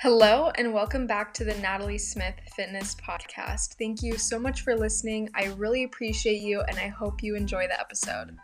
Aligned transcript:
Hello, 0.00 0.52
and 0.54 0.72
welcome 0.72 1.08
back 1.08 1.34
to 1.34 1.44
the 1.44 1.54
Natalie 1.54 1.98
Smith 1.98 2.36
Fitness 2.54 2.94
Podcast. 2.94 3.74
Thank 3.80 4.00
you 4.00 4.16
so 4.16 4.38
much 4.38 4.60
for 4.60 4.76
listening. 4.76 5.28
I 5.34 5.46
really 5.46 5.82
appreciate 5.82 6.40
you, 6.40 6.60
and 6.60 6.78
I 6.78 6.86
hope 6.86 7.20
you 7.20 7.34
enjoy 7.34 7.66
the 7.66 7.80
episode. 7.80 8.36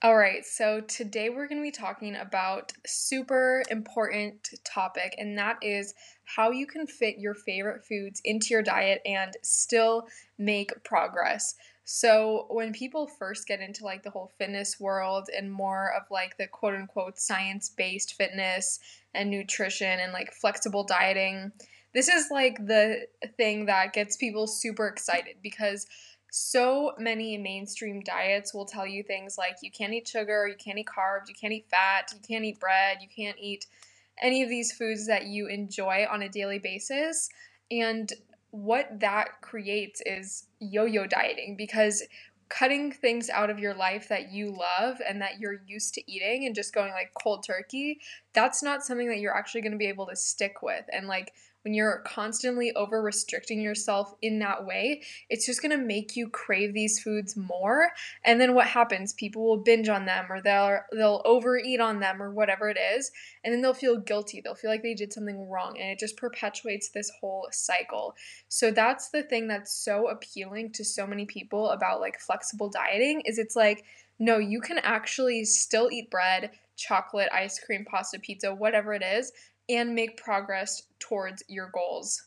All 0.00 0.16
right, 0.16 0.46
so 0.46 0.80
today 0.80 1.28
we're 1.28 1.46
going 1.46 1.60
to 1.60 1.62
be 1.62 1.70
talking 1.70 2.16
about 2.16 2.72
super 2.86 3.62
important 3.70 4.48
topic 4.64 5.14
and 5.18 5.36
that 5.36 5.56
is 5.60 5.92
how 6.24 6.50
you 6.50 6.66
can 6.66 6.86
fit 6.86 7.18
your 7.18 7.34
favorite 7.34 7.84
foods 7.84 8.22
into 8.24 8.48
your 8.50 8.62
diet 8.62 9.02
and 9.04 9.36
still 9.42 10.06
make 10.38 10.72
progress. 10.84 11.54
So, 11.88 12.46
when 12.50 12.72
people 12.72 13.06
first 13.06 13.46
get 13.46 13.60
into 13.60 13.84
like 13.84 14.02
the 14.02 14.10
whole 14.10 14.32
fitness 14.38 14.80
world 14.80 15.28
and 15.34 15.50
more 15.50 15.92
of 15.96 16.02
like 16.10 16.36
the 16.36 16.48
quote 16.48 16.74
unquote 16.74 17.16
science 17.16 17.70
based 17.70 18.14
fitness 18.14 18.80
and 19.14 19.30
nutrition 19.30 20.00
and 20.00 20.12
like 20.12 20.32
flexible 20.32 20.82
dieting, 20.82 21.52
this 21.94 22.08
is 22.08 22.26
like 22.28 22.66
the 22.66 23.06
thing 23.36 23.66
that 23.66 23.92
gets 23.92 24.16
people 24.16 24.48
super 24.48 24.88
excited 24.88 25.36
because 25.44 25.86
so 26.32 26.92
many 26.98 27.38
mainstream 27.38 28.00
diets 28.00 28.52
will 28.52 28.66
tell 28.66 28.84
you 28.84 29.04
things 29.04 29.38
like 29.38 29.58
you 29.62 29.70
can't 29.70 29.94
eat 29.94 30.08
sugar, 30.08 30.48
you 30.48 30.56
can't 30.56 30.80
eat 30.80 30.88
carbs, 30.88 31.28
you 31.28 31.36
can't 31.40 31.52
eat 31.52 31.70
fat, 31.70 32.12
you 32.12 32.18
can't 32.26 32.44
eat 32.44 32.58
bread, 32.58 32.98
you 33.00 33.08
can't 33.08 33.38
eat 33.40 33.64
any 34.20 34.42
of 34.42 34.48
these 34.48 34.72
foods 34.72 35.06
that 35.06 35.26
you 35.26 35.46
enjoy 35.46 36.04
on 36.10 36.22
a 36.22 36.28
daily 36.28 36.58
basis. 36.58 37.28
And 37.70 38.12
what 38.50 39.00
that 39.00 39.40
creates 39.40 40.00
is 40.06 40.46
yo 40.60 40.84
yo 40.84 41.06
dieting 41.06 41.56
because 41.56 42.02
cutting 42.48 42.92
things 42.92 43.28
out 43.30 43.50
of 43.50 43.58
your 43.58 43.74
life 43.74 44.08
that 44.08 44.30
you 44.30 44.50
love 44.50 45.00
and 45.06 45.20
that 45.20 45.40
you're 45.40 45.60
used 45.66 45.94
to 45.94 46.12
eating 46.12 46.46
and 46.46 46.54
just 46.54 46.72
going 46.72 46.92
like 46.92 47.10
cold 47.20 47.44
turkey, 47.44 48.00
that's 48.34 48.62
not 48.62 48.84
something 48.84 49.08
that 49.08 49.18
you're 49.18 49.36
actually 49.36 49.60
going 49.60 49.72
to 49.72 49.78
be 49.78 49.88
able 49.88 50.06
to 50.06 50.16
stick 50.16 50.62
with. 50.62 50.84
And 50.92 51.08
like 51.08 51.32
when 51.66 51.74
you're 51.74 51.98
constantly 52.06 52.72
over 52.76 53.02
restricting 53.02 53.60
yourself 53.60 54.14
in 54.22 54.38
that 54.38 54.64
way, 54.64 55.02
it's 55.28 55.44
just 55.44 55.60
to 55.62 55.76
make 55.76 56.14
you 56.14 56.28
crave 56.28 56.72
these 56.72 57.02
foods 57.02 57.36
more. 57.36 57.90
And 58.24 58.40
then 58.40 58.54
what 58.54 58.68
happens? 58.68 59.12
People 59.12 59.44
will 59.44 59.56
binge 59.56 59.88
on 59.88 60.06
them 60.06 60.26
or 60.30 60.40
they'll 60.40 60.78
they'll 60.92 61.22
overeat 61.24 61.80
on 61.80 61.98
them 61.98 62.22
or 62.22 62.30
whatever 62.30 62.68
it 62.68 62.78
is, 62.78 63.10
and 63.42 63.52
then 63.52 63.62
they'll 63.62 63.74
feel 63.74 63.96
guilty. 63.96 64.40
They'll 64.40 64.54
feel 64.54 64.70
like 64.70 64.84
they 64.84 64.94
did 64.94 65.12
something 65.12 65.48
wrong 65.50 65.76
and 65.76 65.90
it 65.90 65.98
just 65.98 66.16
perpetuates 66.16 66.90
this 66.90 67.10
whole 67.20 67.48
cycle. 67.50 68.14
So 68.48 68.70
that's 68.70 69.08
the 69.08 69.24
thing 69.24 69.48
that's 69.48 69.74
so 69.74 70.08
appealing 70.08 70.70
to 70.74 70.84
so 70.84 71.04
many 71.04 71.26
people 71.26 71.70
about 71.70 72.00
like 72.00 72.20
flexible 72.20 72.70
dieting 72.70 73.22
is 73.22 73.40
it's 73.40 73.56
like 73.56 73.82
no, 74.20 74.38
you 74.38 74.60
can 74.60 74.78
actually 74.78 75.44
still 75.44 75.90
eat 75.90 76.10
bread, 76.12 76.52
chocolate, 76.76 77.28
ice 77.34 77.58
cream, 77.58 77.84
pasta, 77.84 78.20
pizza, 78.20 78.54
whatever 78.54 78.94
it 78.94 79.02
is, 79.02 79.32
and 79.68 79.94
make 79.94 80.16
progress 80.16 80.82
towards 80.98 81.42
your 81.48 81.70
goals. 81.72 82.22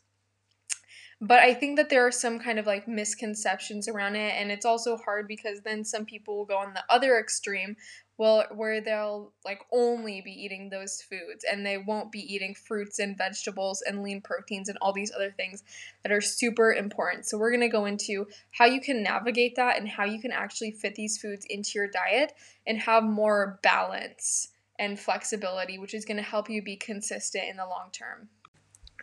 But 1.22 1.40
I 1.40 1.54
think 1.54 1.76
that 1.76 1.90
there 1.90 2.08
are 2.08 2.12
some 2.12 2.40
kind 2.40 2.60
of 2.60 2.66
like 2.66 2.88
misconceptions 2.88 3.90
around 3.90 4.16
it, 4.16 4.36
and 4.38 4.52
it's 4.52 4.66
also 4.66 4.96
hard 4.96 5.28
because 5.28 5.60
then 5.62 5.84
some 5.84 6.06
people 6.06 6.38
will 6.38 6.46
go 6.46 6.58
on 6.58 6.74
the 6.74 6.84
other 6.90 7.20
extreme, 7.20 7.76
well, 8.18 8.46
where 8.56 8.80
they'll 8.80 9.34
like 9.44 9.60
only 9.74 10.22
be 10.22 10.32
eating 10.32 10.70
those 10.70 11.02
foods 11.02 11.44
and 11.50 11.66
they 11.66 11.78
won't 11.78 12.14
be 12.14 12.22
eating 12.22 12.56
fruits 12.56 13.00
and 13.00 13.18
vegetables 13.18 13.84
and 13.86 14.02
lean 14.02 14.22
proteins 14.22 14.70
and 14.70 14.78
all 14.82 14.94
these 14.94 15.12
other 15.14 15.32
things 15.32 15.64
that 16.04 16.12
are 16.14 16.22
super 16.22 16.72
important. 16.72 17.26
So, 17.26 17.38
we're 17.38 17.52
gonna 17.52 17.68
go 17.68 17.84
into 17.84 18.26
how 18.52 18.66
you 18.66 18.80
can 18.80 19.04
navigate 19.04 19.58
that 19.58 19.78
and 19.78 19.90
how 19.90 20.06
you 20.06 20.22
can 20.22 20.32
actually 20.32 20.72
fit 20.72 20.96
these 20.96 21.18
foods 21.18 21.46
into 21.50 21.72
your 21.76 21.88
diet 21.88 22.32
and 22.66 22.80
have 22.80 23.04
more 23.04 23.60
balance 23.62 24.50
and 24.80 25.00
flexibility, 25.00 25.78
which 25.78 25.94
is 25.94 26.06
going 26.06 26.18
to 26.18 26.24
help 26.24 26.50
you 26.50 26.64
be 26.64 26.78
consistent 26.78 27.44
in 27.50 27.58
the 27.58 27.66
long 27.66 27.90
term. 27.92 28.30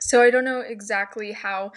So 0.00 0.23
I 0.23 0.31
don't 0.31 0.45
know 0.45 0.61
exactly 0.61 1.33
how 1.33 1.73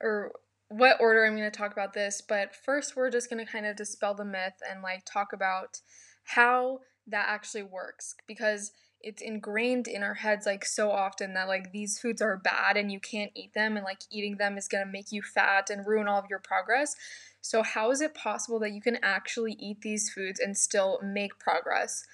or 0.00 0.32
what 0.68 1.00
order 1.00 1.24
I'm 1.24 1.36
going 1.36 1.50
to 1.50 1.58
talk 1.58 1.72
about 1.72 1.94
this, 1.94 2.22
but 2.26 2.54
first 2.54 2.94
we're 2.94 3.10
just 3.10 3.28
going 3.28 3.44
to 3.44 3.50
kind 3.50 3.66
of 3.66 3.76
dispel 3.76 4.14
the 4.14 4.24
myth 4.24 4.54
and 4.70 4.82
like 4.82 5.02
talk 5.04 5.32
about 5.32 5.80
how 6.22 6.80
that 7.08 7.26
actually 7.28 7.64
works 7.64 8.14
because 8.28 8.70
it's 9.02 9.22
ingrained 9.22 9.88
in 9.88 10.02
our 10.02 10.14
heads 10.14 10.46
like 10.46 10.64
so 10.64 10.90
often 10.90 11.32
that 11.32 11.48
like 11.48 11.72
these 11.72 11.98
foods 11.98 12.20
are 12.20 12.36
bad 12.36 12.76
and 12.76 12.92
you 12.92 13.00
can't 13.00 13.32
eat 13.34 13.54
them 13.54 13.76
and 13.76 13.84
like 13.84 14.00
eating 14.10 14.36
them 14.36 14.58
is 14.58 14.68
going 14.68 14.84
to 14.84 14.92
make 14.92 15.10
you 15.10 15.22
fat 15.22 15.70
and 15.70 15.86
ruin 15.86 16.06
all 16.06 16.18
of 16.18 16.28
your 16.28 16.38
progress. 16.38 16.94
So 17.40 17.62
how 17.62 17.90
is 17.90 18.02
it 18.02 18.14
possible 18.14 18.60
that 18.60 18.72
you 18.72 18.82
can 18.82 18.98
actually 19.02 19.56
eat 19.58 19.80
these 19.80 20.10
foods 20.10 20.38
and 20.38 20.56
still 20.56 21.00
make 21.02 21.38
progress? 21.38 22.04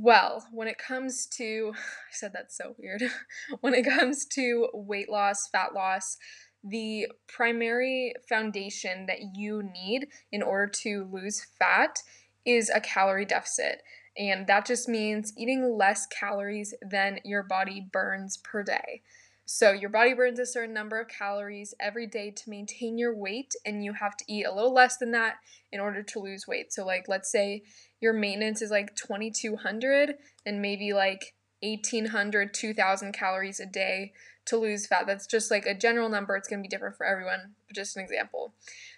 Well, 0.00 0.46
when 0.52 0.68
it 0.68 0.78
comes 0.78 1.26
to, 1.26 1.72
I 1.76 2.12
said 2.12 2.32
that's 2.32 2.56
so 2.56 2.74
weird. 2.78 3.02
when 3.60 3.74
it 3.74 3.84
comes 3.84 4.24
to 4.26 4.68
weight 4.72 5.10
loss, 5.10 5.48
fat 5.48 5.74
loss, 5.74 6.16
the 6.64 7.08
primary 7.26 8.14
foundation 8.28 9.06
that 9.06 9.36
you 9.36 9.62
need 9.62 10.08
in 10.32 10.42
order 10.42 10.70
to 10.82 11.08
lose 11.10 11.46
fat 11.58 12.02
is 12.44 12.70
a 12.70 12.80
calorie 12.80 13.24
deficit. 13.24 13.82
And 14.16 14.46
that 14.46 14.66
just 14.66 14.88
means 14.88 15.32
eating 15.36 15.76
less 15.76 16.06
calories 16.06 16.74
than 16.82 17.20
your 17.24 17.42
body 17.42 17.86
burns 17.92 18.36
per 18.36 18.62
day. 18.62 19.02
So, 19.50 19.72
your 19.72 19.88
body 19.88 20.12
burns 20.12 20.38
a 20.38 20.44
certain 20.44 20.74
number 20.74 21.00
of 21.00 21.08
calories 21.08 21.72
every 21.80 22.06
day 22.06 22.30
to 22.30 22.50
maintain 22.50 22.98
your 22.98 23.14
weight, 23.14 23.54
and 23.64 23.82
you 23.82 23.94
have 23.94 24.14
to 24.18 24.24
eat 24.28 24.44
a 24.44 24.54
little 24.54 24.74
less 24.74 24.98
than 24.98 25.10
that 25.12 25.36
in 25.72 25.80
order 25.80 26.02
to 26.02 26.18
lose 26.18 26.46
weight. 26.46 26.70
So, 26.70 26.84
like, 26.84 27.08
let's 27.08 27.32
say 27.32 27.62
your 27.98 28.12
maintenance 28.12 28.60
is 28.60 28.70
like 28.70 28.94
2200 28.94 30.16
and 30.44 30.60
maybe 30.60 30.92
like 30.92 31.32
1800 31.62 32.52
2000 32.52 33.12
calories 33.12 33.58
a 33.58 33.64
day 33.64 34.12
to 34.44 34.58
lose 34.58 34.86
fat. 34.86 35.06
That's 35.06 35.26
just 35.26 35.50
like 35.50 35.64
a 35.64 35.72
general 35.72 36.10
number. 36.10 36.36
It's 36.36 36.46
going 36.46 36.62
to 36.62 36.68
be 36.68 36.68
different 36.68 36.98
for 36.98 37.06
everyone 37.06 37.54
but 37.66 37.74
just 37.74 37.96
an 37.96 38.02
example. 38.02 38.52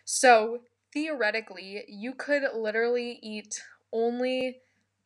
So 0.05 0.63
theoretically 0.93 1.85
you 1.87 2.13
could 2.13 2.43
literally 2.57 3.21
eat 3.23 3.63
only 3.93 4.59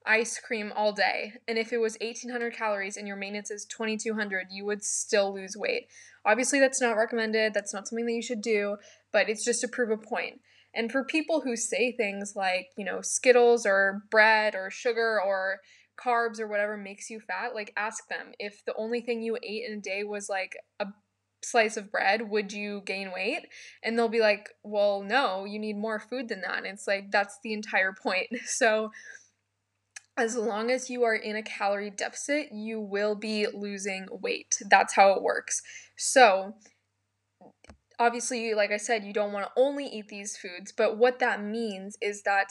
ice 0.06 0.38
cream 0.38 0.72
all 0.76 0.92
day 0.92 1.32
and 1.48 1.58
if 1.58 1.72
it 1.72 1.78
was 1.78 1.96
1800 2.00 2.54
calories 2.54 2.96
and 2.96 3.08
your 3.08 3.16
maintenance 3.16 3.50
is 3.50 3.64
2200 3.64 4.48
you 4.50 4.64
would 4.64 4.84
still 4.84 5.32
lose 5.32 5.56
weight 5.56 5.86
obviously 6.24 6.60
that's 6.60 6.80
not 6.80 6.96
recommended 6.96 7.54
that's 7.54 7.72
not 7.72 7.88
something 7.88 8.06
that 8.06 8.12
you 8.12 8.22
should 8.22 8.42
do 8.42 8.76
but 9.14 9.30
it's 9.30 9.44
just 9.44 9.60
to 9.62 9.68
prove 9.68 9.90
a 9.90 9.96
point. 9.96 10.40
and 10.74 10.90
for 10.90 11.04
people 11.04 11.40
who 11.42 11.54
say 11.54 11.92
things 11.92 12.34
like, 12.34 12.70
you 12.76 12.84
know, 12.84 13.00
Skittles 13.00 13.64
or 13.64 14.02
bread 14.10 14.56
or 14.56 14.70
sugar 14.70 15.20
or 15.24 15.60
carbs 15.96 16.40
or 16.40 16.48
whatever 16.48 16.76
makes 16.76 17.08
you 17.08 17.20
fat, 17.20 17.54
like 17.54 17.72
ask 17.76 18.08
them 18.08 18.32
if 18.40 18.64
the 18.64 18.74
only 18.74 19.00
thing 19.00 19.22
you 19.22 19.38
ate 19.40 19.62
in 19.68 19.78
a 19.78 19.80
day 19.80 20.02
was 20.02 20.28
like 20.28 20.56
a 20.80 20.88
slice 21.44 21.76
of 21.76 21.92
bread, 21.92 22.28
would 22.28 22.52
you 22.52 22.82
gain 22.84 23.12
weight? 23.14 23.46
And 23.84 23.96
they'll 23.96 24.08
be 24.08 24.18
like, 24.18 24.48
well, 24.64 25.02
no, 25.02 25.44
you 25.44 25.60
need 25.60 25.76
more 25.76 26.00
food 26.00 26.28
than 26.28 26.40
that. 26.40 26.58
And 26.58 26.66
it's 26.66 26.88
like, 26.88 27.12
that's 27.12 27.38
the 27.44 27.52
entire 27.52 27.92
point. 27.92 28.26
So, 28.46 28.90
as 30.16 30.36
long 30.36 30.70
as 30.70 30.90
you 30.90 31.02
are 31.02 31.14
in 31.14 31.36
a 31.36 31.42
calorie 31.42 31.90
deficit, 31.90 32.48
you 32.52 32.80
will 32.80 33.14
be 33.14 33.46
losing 33.52 34.06
weight. 34.10 34.58
That's 34.68 34.94
how 34.94 35.12
it 35.12 35.22
works. 35.22 35.60
So, 35.96 36.54
obviously, 37.98 38.54
like 38.54 38.70
I 38.70 38.76
said, 38.76 39.04
you 39.04 39.12
don't 39.12 39.32
want 39.32 39.46
to 39.46 39.60
only 39.60 39.86
eat 39.86 40.08
these 40.08 40.36
foods, 40.36 40.72
but 40.76 40.98
what 40.98 41.18
that 41.18 41.42
means 41.42 41.96
is 42.00 42.22
that 42.22 42.48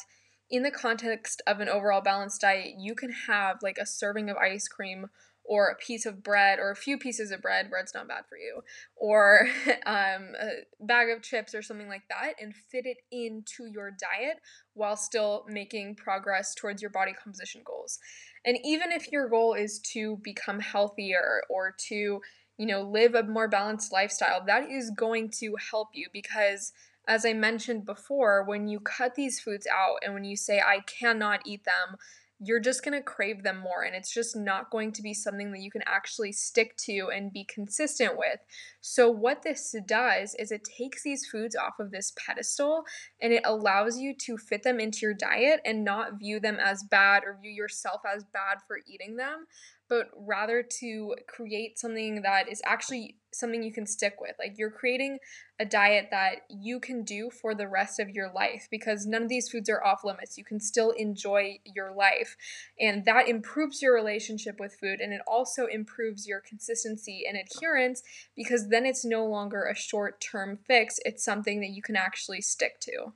in 0.50 0.64
the 0.64 0.72
context 0.72 1.42
of 1.48 1.62
an 1.62 1.70
overall 1.70 2.02
balanced 2.02 2.42
diet, 2.42 2.76
you 2.78 2.96
can 2.96 3.12
have 3.28 3.58
like 3.62 3.78
a 3.78 3.86
serving 3.86 4.30
of 4.30 4.38
ice 4.38 4.68
cream 4.68 5.08
or 5.46 5.68
a 5.68 5.76
piece 5.76 6.06
of 6.06 6.24
bread 6.24 6.60
or 6.60 6.72
a 6.72 6.76
few 6.76 6.98
pieces 6.98 7.32
of 7.32 7.42
bread, 7.42 7.70
bread's 7.70 7.94
not 7.94 8.08
bad 8.08 8.24
for 8.28 8.38
you, 8.38 8.62
or 8.96 9.48
um, 9.86 10.34
a 10.40 10.50
bag 10.80 11.10
of 11.10 11.22
chips 11.22 11.54
or 11.54 11.62
something 11.62 11.90
like 11.90 12.08
that, 12.10 12.34
and 12.42 12.56
fit 12.56 12.86
it 12.86 12.98
into 13.12 13.66
your 13.72 13.92
diet 13.92 14.40
while 14.74 14.96
still 14.96 15.46
making 15.48 15.96
progress 15.96 16.56
towards 16.56 16.82
your 16.82 16.92
body 16.92 17.14
composition 17.14 17.62
goals. 17.66 18.00
And 18.46 18.58
even 18.64 18.92
if 18.92 19.12
your 19.12 19.30
goal 19.30 19.54
is 19.54 19.80
to 19.94 20.18
become 20.24 20.60
healthier 20.60 21.44
or 21.50 21.76
to 21.90 22.22
you 22.58 22.66
know, 22.68 22.82
live 22.84 23.16
a 23.16 23.24
more 23.24 23.48
balanced 23.48 23.92
lifestyle, 23.92 24.44
that 24.46 24.70
is 24.70 24.92
going 24.92 25.30
to 25.30 25.56
help 25.72 25.90
you 25.94 26.08
because, 26.14 26.72
as 27.08 27.26
I 27.26 27.34
mentioned 27.34 27.86
before, 27.86 28.44
when 28.44 28.68
you 28.68 28.80
cut 28.80 29.16
these 29.16 29.40
foods 29.40 29.68
out 29.68 29.98
and 30.04 30.14
when 30.14 30.24
you 30.24 30.36
say, 30.36 30.60
I 30.60 30.80
cannot 30.82 31.42
eat 31.46 31.66
them, 31.66 31.98
you're 32.46 32.60
just 32.60 32.84
going 32.84 32.98
to 32.98 33.04
crave 33.04 33.44
them 33.44 33.58
more 33.60 33.84
and 33.84 33.96
it's 33.96 34.14
just 34.14 34.36
not 34.36 34.70
going 34.70 34.92
to 34.92 35.02
be 35.02 35.14
something 35.14 35.52
that 35.52 35.62
you 35.62 35.72
can 35.72 35.84
actually 35.86 36.32
stick 36.32 36.76
to 36.78 37.10
and 37.14 37.32
be 37.32 37.46
consistent 37.46 38.18
with. 38.18 38.40
So, 38.82 39.10
what 39.10 39.44
this 39.44 39.76
does 39.88 40.36
is 40.38 40.52
it 40.52 40.64
takes 40.64 41.04
these 41.04 41.26
foods 41.26 41.56
off 41.56 41.80
of 41.80 41.92
this 41.92 42.14
pedestal 42.18 42.84
and 43.22 43.32
it 43.32 43.44
allows 43.46 43.98
you 43.98 44.14
to 44.26 44.38
fit 44.38 44.64
them 44.64 44.80
into 44.80 45.00
your 45.02 45.14
diet 45.14 45.62
and 45.66 45.84
not 45.84 46.20
view 46.20 46.40
them 46.40 46.58
as 46.60 46.84
bad 46.84 47.24
or 47.26 47.38
view 47.42 47.52
yourself 47.52 48.02
as 48.14 48.24
bad 48.24 48.58
for 48.68 48.80
eating 48.88 49.16
them, 49.16 49.46
but 49.94 50.10
rather 50.18 50.64
to 50.64 51.14
create 51.28 51.78
something 51.78 52.24
that 52.24 52.50
is 52.50 52.64
actually 52.66 53.16
something 53.32 53.62
you 53.62 53.72
can 53.72 53.86
stick 53.86 54.16
with. 54.20 54.32
Like 54.40 54.58
you're 54.58 54.72
creating 54.72 55.20
a 55.60 55.66
diet 55.66 56.08
that 56.10 56.48
you 56.50 56.80
can 56.80 57.04
do 57.04 57.30
for 57.30 57.54
the 57.54 57.68
rest 57.68 58.00
of 58.00 58.10
your 58.10 58.32
life 58.34 58.68
because 58.72 59.06
none 59.06 59.22
of 59.22 59.30
these 59.30 59.50
foods 59.50 59.70
are 59.70 59.84
off 59.84 60.04
limits. 60.04 60.36
You 60.36 60.44
can 60.44 60.60
still 60.60 60.90
enjoy 60.98 61.60
your 61.64 61.94
life. 61.94 62.36
And 62.80 63.06
that 63.06 63.28
improves 63.28 63.84
your 63.84 63.94
relationship 63.94 64.60
with 64.60 64.74
food 64.80 65.00
and 65.00 65.14
it 65.14 65.22
also 65.28 65.68
improves 65.68 66.28
your 66.28 66.40
consistency 66.40 67.26
and 67.28 67.38
adherence 67.38 68.02
because 68.36 68.70
then 68.70 68.88
it's 68.88 69.06
no 69.06 69.28
longer 69.28 69.66
a 69.66 69.76
short 69.76 70.20
term 70.20 70.58
fix. 70.66 71.00
It's 71.06 71.24
something 71.24 71.62
that 71.62 71.70
you 71.70 71.84
can 71.84 71.96
actually 71.96 72.42
stick 72.42 72.80
to. 72.80 73.14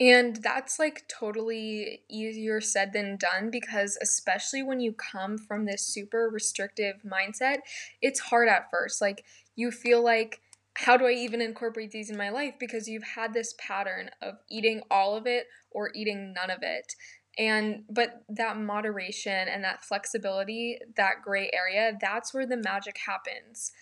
And 0.00 0.36
that's 0.36 0.78
like 0.78 1.04
totally 1.08 2.00
easier 2.08 2.62
said 2.62 2.94
than 2.94 3.18
done 3.18 3.50
because, 3.50 3.98
especially 4.00 4.62
when 4.62 4.80
you 4.80 4.94
come 4.94 5.36
from 5.36 5.66
this 5.66 5.82
super 5.82 6.30
restrictive 6.32 7.02
mindset, 7.06 7.58
it's 8.00 8.18
hard 8.18 8.48
at 8.48 8.70
first. 8.70 9.02
Like, 9.02 9.24
you 9.56 9.70
feel 9.70 10.02
like, 10.02 10.40
how 10.76 10.96
do 10.96 11.04
I 11.04 11.12
even 11.12 11.42
incorporate 11.42 11.90
these 11.90 12.08
in 12.08 12.16
my 12.16 12.30
life? 12.30 12.54
Because 12.58 12.88
you've 12.88 13.02
had 13.14 13.34
this 13.34 13.54
pattern 13.58 14.08
of 14.22 14.36
eating 14.50 14.80
all 14.90 15.16
of 15.16 15.26
it 15.26 15.48
or 15.70 15.90
eating 15.94 16.32
none 16.32 16.50
of 16.50 16.60
it. 16.62 16.94
And, 17.38 17.84
but 17.90 18.22
that 18.30 18.58
moderation 18.58 19.48
and 19.48 19.62
that 19.64 19.84
flexibility, 19.84 20.78
that 20.96 21.16
gray 21.22 21.50
area, 21.52 21.98
that's 22.00 22.32
where 22.32 22.46
the 22.46 22.56
magic 22.56 22.96
happens. 23.06 23.72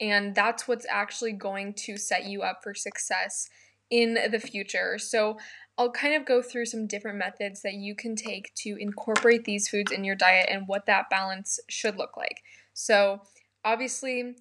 And 0.00 0.34
that's 0.34 0.68
what's 0.68 0.86
actually 0.90 1.32
going 1.32 1.72
to 1.74 1.96
set 1.96 2.26
you 2.26 2.42
up 2.42 2.60
for 2.62 2.74
success 2.74 3.48
in 3.92 4.18
the 4.30 4.40
future. 4.40 4.98
So, 4.98 5.38
I'll 5.82 5.90
kind 5.90 6.14
of 6.14 6.24
go 6.24 6.42
through 6.42 6.66
some 6.66 6.86
different 6.86 7.18
methods 7.18 7.62
that 7.62 7.74
you 7.74 7.96
can 7.96 8.14
take 8.14 8.54
to 8.58 8.76
incorporate 8.78 9.44
these 9.44 9.66
foods 9.66 9.90
in 9.90 10.04
your 10.04 10.14
diet 10.14 10.46
and 10.48 10.68
what 10.68 10.86
that 10.86 11.10
balance 11.10 11.58
should 11.68 11.96
look 11.96 12.16
like. 12.16 12.40
So, 12.72 13.22
obviously, 13.64 14.36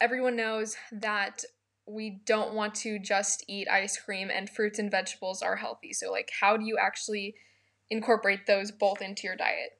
everyone 0.00 0.36
knows 0.36 0.74
that 0.90 1.44
we 1.86 2.22
don't 2.24 2.54
want 2.54 2.74
to 2.76 2.98
just 2.98 3.44
eat 3.46 3.68
ice 3.68 3.98
cream 3.98 4.30
and 4.32 4.48
fruits 4.48 4.78
and 4.78 4.90
vegetables 4.90 5.42
are 5.42 5.56
healthy. 5.56 5.92
So, 5.92 6.10
like, 6.10 6.30
how 6.40 6.56
do 6.56 6.64
you 6.64 6.78
actually 6.80 7.34
incorporate 7.90 8.46
those 8.46 8.70
both 8.70 9.02
into 9.02 9.24
your 9.24 9.36
diet? 9.36 9.72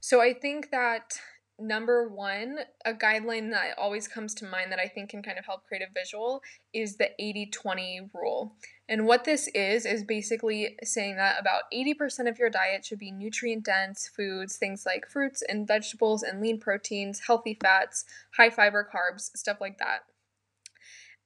So, 0.00 0.22
I 0.22 0.32
think 0.32 0.70
that 0.70 1.20
number 1.58 2.08
one, 2.08 2.58
a 2.84 2.92
guideline 2.92 3.50
that 3.50 3.78
always 3.78 4.06
comes 4.06 4.34
to 4.34 4.44
mind 4.46 4.70
that 4.72 4.78
I 4.78 4.88
think 4.88 5.10
can 5.10 5.22
kind 5.22 5.38
of 5.38 5.46
help 5.46 5.66
create 5.66 5.82
a 5.82 5.92
visual 5.92 6.42
is 6.72 6.96
the 6.96 7.10
80 7.18 7.46
20 7.46 8.10
rule. 8.14 8.56
And 8.88 9.06
what 9.06 9.24
this 9.24 9.48
is, 9.48 9.86
is 9.86 10.04
basically 10.04 10.76
saying 10.84 11.16
that 11.16 11.40
about 11.40 11.62
80% 11.72 12.28
of 12.28 12.38
your 12.38 12.50
diet 12.50 12.84
should 12.84 12.98
be 12.98 13.10
nutrient 13.10 13.64
dense 13.64 14.08
foods, 14.14 14.56
things 14.56 14.84
like 14.86 15.08
fruits 15.08 15.42
and 15.42 15.66
vegetables 15.66 16.22
and 16.22 16.40
lean 16.40 16.60
proteins, 16.60 17.22
healthy 17.26 17.56
fats, 17.60 18.04
high 18.36 18.50
fiber 18.50 18.88
carbs, 18.88 19.30
stuff 19.36 19.60
like 19.60 19.78
that. 19.78 20.00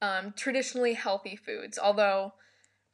Um, 0.02 0.32
traditionally 0.34 0.94
healthy 0.94 1.36
foods, 1.36 1.78
although 1.78 2.32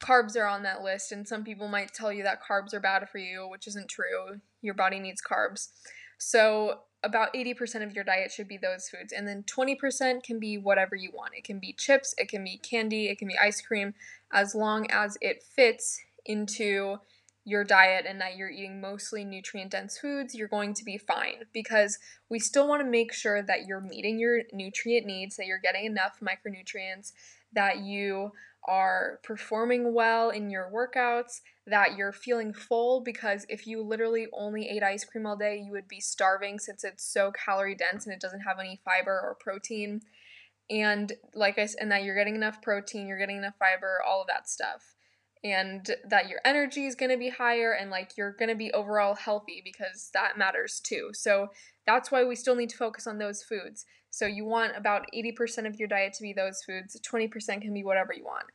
carbs 0.01 0.35
are 0.35 0.45
on 0.45 0.63
that 0.63 0.83
list, 0.83 1.11
and 1.11 1.27
some 1.27 1.43
people 1.43 1.67
might 1.67 1.93
tell 1.93 2.11
you 2.11 2.23
that 2.23 2.41
carbs 2.43 2.73
are 2.73 2.79
bad 2.79 3.07
for 3.09 3.17
you, 3.17 3.47
which 3.49 3.67
isn't 3.67 3.89
true. 3.89 4.41
Your 4.61 4.73
body 4.73 4.99
needs 4.99 5.21
carbs. 5.21 5.69
So, 6.17 6.81
about 7.03 7.33
80% 7.33 7.83
of 7.83 7.93
your 7.93 8.03
diet 8.03 8.31
should 8.31 8.47
be 8.47 8.57
those 8.57 8.89
foods. 8.89 9.13
And 9.13 9.27
then 9.27 9.43
20% 9.43 10.23
can 10.23 10.39
be 10.39 10.57
whatever 10.57 10.95
you 10.95 11.11
want. 11.13 11.33
It 11.35 11.43
can 11.43 11.59
be 11.59 11.73
chips, 11.73 12.13
it 12.17 12.27
can 12.27 12.43
be 12.43 12.57
candy, 12.57 13.07
it 13.07 13.19
can 13.19 13.27
be 13.27 13.37
ice 13.37 13.61
cream, 13.61 13.93
as 14.31 14.55
long 14.55 14.89
as 14.89 15.17
it 15.21 15.43
fits 15.43 15.99
into 16.25 16.97
your 17.45 17.63
diet 17.63 18.05
and 18.05 18.19
that 18.19 18.35
you're 18.35 18.49
eating 18.49 18.81
mostly 18.81 19.23
nutrient 19.23 19.71
dense 19.71 19.97
foods, 19.97 20.35
you're 20.35 20.49
going 20.49 20.73
to 20.73 20.83
be 20.83 20.97
fine 20.97 21.45
because 21.53 21.97
we 22.29 22.39
still 22.39 22.67
want 22.67 22.81
to 22.81 22.89
make 22.89 23.13
sure 23.13 23.41
that 23.41 23.65
you're 23.65 23.79
meeting 23.79 24.19
your 24.19 24.41
nutrient 24.51 25.05
needs, 25.05 25.37
that 25.37 25.45
you're 25.45 25.57
getting 25.57 25.85
enough 25.85 26.19
micronutrients, 26.21 27.13
that 27.53 27.77
you 27.77 28.33
are 28.67 29.19
performing 29.23 29.93
well 29.93 30.29
in 30.29 30.49
your 30.49 30.69
workouts, 30.73 31.41
that 31.65 31.95
you're 31.95 32.13
feeling 32.13 32.53
full 32.53 33.01
because 33.01 33.45
if 33.49 33.67
you 33.67 33.81
literally 33.81 34.27
only 34.33 34.69
ate 34.69 34.83
ice 34.83 35.05
cream 35.05 35.25
all 35.25 35.37
day, 35.37 35.57
you 35.57 35.71
would 35.71 35.87
be 35.87 35.99
starving 35.99 36.59
since 36.59 36.83
it's 36.83 37.03
so 37.03 37.31
calorie 37.31 37.75
dense 37.75 38.05
and 38.05 38.13
it 38.13 38.21
doesn't 38.21 38.41
have 38.41 38.59
any 38.59 38.79
fiber 38.83 39.11
or 39.11 39.37
protein. 39.39 40.01
And 40.69 41.13
like 41.33 41.57
I 41.57 41.65
said, 41.65 41.81
and 41.81 41.91
that 41.91 42.03
you're 42.03 42.15
getting 42.15 42.35
enough 42.35 42.61
protein, 42.61 43.07
you're 43.07 43.17
getting 43.17 43.37
enough 43.37 43.55
fiber, 43.57 43.99
all 44.05 44.21
of 44.21 44.27
that 44.27 44.49
stuff. 44.49 44.96
And 45.43 45.89
that 46.09 46.29
your 46.29 46.39
energy 46.43 46.85
is 46.85 46.95
going 46.95 47.11
to 47.11 47.17
be 47.17 47.29
higher 47.29 47.73
and 47.73 47.89
like 47.89 48.17
you're 48.17 48.33
going 48.33 48.49
to 48.49 48.55
be 48.55 48.71
overall 48.71 49.15
healthy 49.15 49.61
because 49.63 50.09
that 50.13 50.37
matters 50.37 50.79
too. 50.79 51.09
So 51.13 51.49
that's 51.85 52.11
why 52.11 52.23
we 52.23 52.35
still 52.35 52.55
need 52.55 52.69
to 52.69 52.77
focus 52.77 53.07
on 53.07 53.17
those 53.17 53.43
foods. 53.43 53.85
So 54.09 54.25
you 54.25 54.45
want 54.45 54.75
about 54.75 55.05
80% 55.13 55.67
of 55.67 55.79
your 55.79 55.87
diet 55.87 56.13
to 56.13 56.23
be 56.23 56.33
those 56.33 56.63
foods, 56.65 56.99
20% 57.01 57.61
can 57.61 57.73
be 57.73 57.83
whatever 57.83 58.13
you 58.13 58.23
want. 58.23 58.45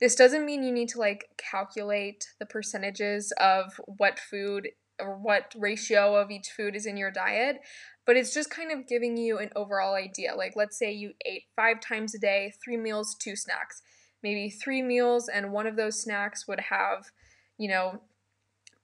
This 0.00 0.16
doesn't 0.16 0.44
mean 0.44 0.64
you 0.64 0.72
need 0.72 0.88
to 0.90 0.98
like 0.98 1.26
calculate 1.38 2.26
the 2.40 2.46
percentages 2.46 3.32
of 3.38 3.80
what 3.86 4.18
food 4.18 4.68
or 4.98 5.16
what 5.16 5.54
ratio 5.56 6.16
of 6.16 6.30
each 6.30 6.50
food 6.50 6.74
is 6.74 6.86
in 6.86 6.96
your 6.96 7.10
diet, 7.10 7.60
but 8.06 8.16
it's 8.16 8.34
just 8.34 8.50
kind 8.50 8.72
of 8.72 8.88
giving 8.88 9.16
you 9.16 9.38
an 9.38 9.50
overall 9.54 9.94
idea. 9.94 10.34
Like, 10.34 10.54
let's 10.56 10.78
say 10.78 10.92
you 10.92 11.12
ate 11.24 11.44
five 11.54 11.80
times 11.80 12.14
a 12.14 12.18
day, 12.18 12.52
three 12.64 12.76
meals, 12.76 13.14
two 13.14 13.36
snacks. 13.36 13.82
Maybe 14.22 14.50
three 14.50 14.82
meals, 14.82 15.28
and 15.28 15.52
one 15.52 15.66
of 15.66 15.76
those 15.76 16.00
snacks 16.00 16.46
would 16.46 16.60
have, 16.70 17.10
you 17.58 17.68
know, 17.68 18.02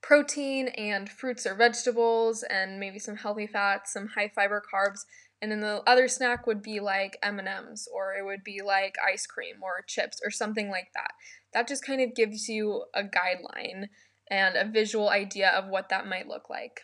protein 0.00 0.68
and 0.68 1.08
fruits 1.08 1.46
or 1.46 1.54
vegetables, 1.54 2.42
and 2.42 2.80
maybe 2.80 2.98
some 2.98 3.16
healthy 3.16 3.46
fats, 3.46 3.92
some 3.92 4.08
high 4.08 4.30
fiber 4.34 4.62
carbs, 4.72 5.00
and 5.40 5.52
then 5.52 5.60
the 5.60 5.82
other 5.86 6.08
snack 6.08 6.46
would 6.46 6.62
be 6.62 6.80
like 6.80 7.16
m&ms 7.22 7.88
or 7.92 8.14
it 8.14 8.24
would 8.24 8.42
be 8.42 8.60
like 8.64 8.96
ice 9.06 9.26
cream 9.26 9.56
or 9.62 9.84
chips 9.86 10.20
or 10.24 10.30
something 10.30 10.68
like 10.68 10.88
that. 10.94 11.12
That 11.52 11.68
just 11.68 11.84
kind 11.84 12.00
of 12.00 12.14
gives 12.14 12.48
you 12.48 12.84
a 12.94 13.02
guideline 13.02 13.88
and 14.30 14.56
a 14.56 14.70
visual 14.70 15.08
idea 15.08 15.50
of 15.50 15.68
what 15.68 15.88
that 15.90 16.06
might 16.06 16.26
look 16.26 16.50
like. 16.50 16.80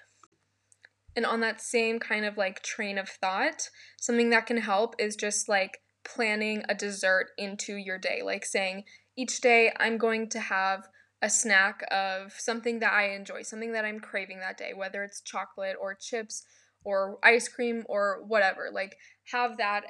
And 1.16 1.26
on 1.26 1.40
that 1.40 1.60
same 1.60 1.98
kind 1.98 2.24
of 2.24 2.36
like 2.36 2.62
train 2.62 2.98
of 2.98 3.08
thought 3.08 3.70
something 4.00 4.30
that 4.30 4.46
can 4.46 4.56
help 4.58 4.94
is 4.98 5.16
just 5.16 5.48
like 5.48 5.80
planning 6.04 6.62
a 6.68 6.74
dessert 6.74 7.28
into 7.38 7.76
your 7.76 7.98
day 7.98 8.20
like 8.24 8.44
saying 8.44 8.84
each 9.16 9.40
day 9.40 9.72
i'm 9.78 9.98
going 9.98 10.28
to 10.28 10.40
have 10.40 10.88
a 11.22 11.30
snack 11.30 11.82
of 11.90 12.32
something 12.32 12.80
that 12.80 12.92
i 12.92 13.10
enjoy 13.14 13.42
something 13.42 13.72
that 13.72 13.84
i'm 13.84 14.00
craving 14.00 14.40
that 14.40 14.58
day 14.58 14.72
whether 14.74 15.02
it's 15.02 15.20
chocolate 15.20 15.76
or 15.80 15.94
chips 15.94 16.44
or 16.84 17.18
ice 17.22 17.48
cream 17.48 17.84
or 17.88 18.22
whatever. 18.26 18.68
Like 18.72 18.98
have 19.32 19.56
that 19.56 19.84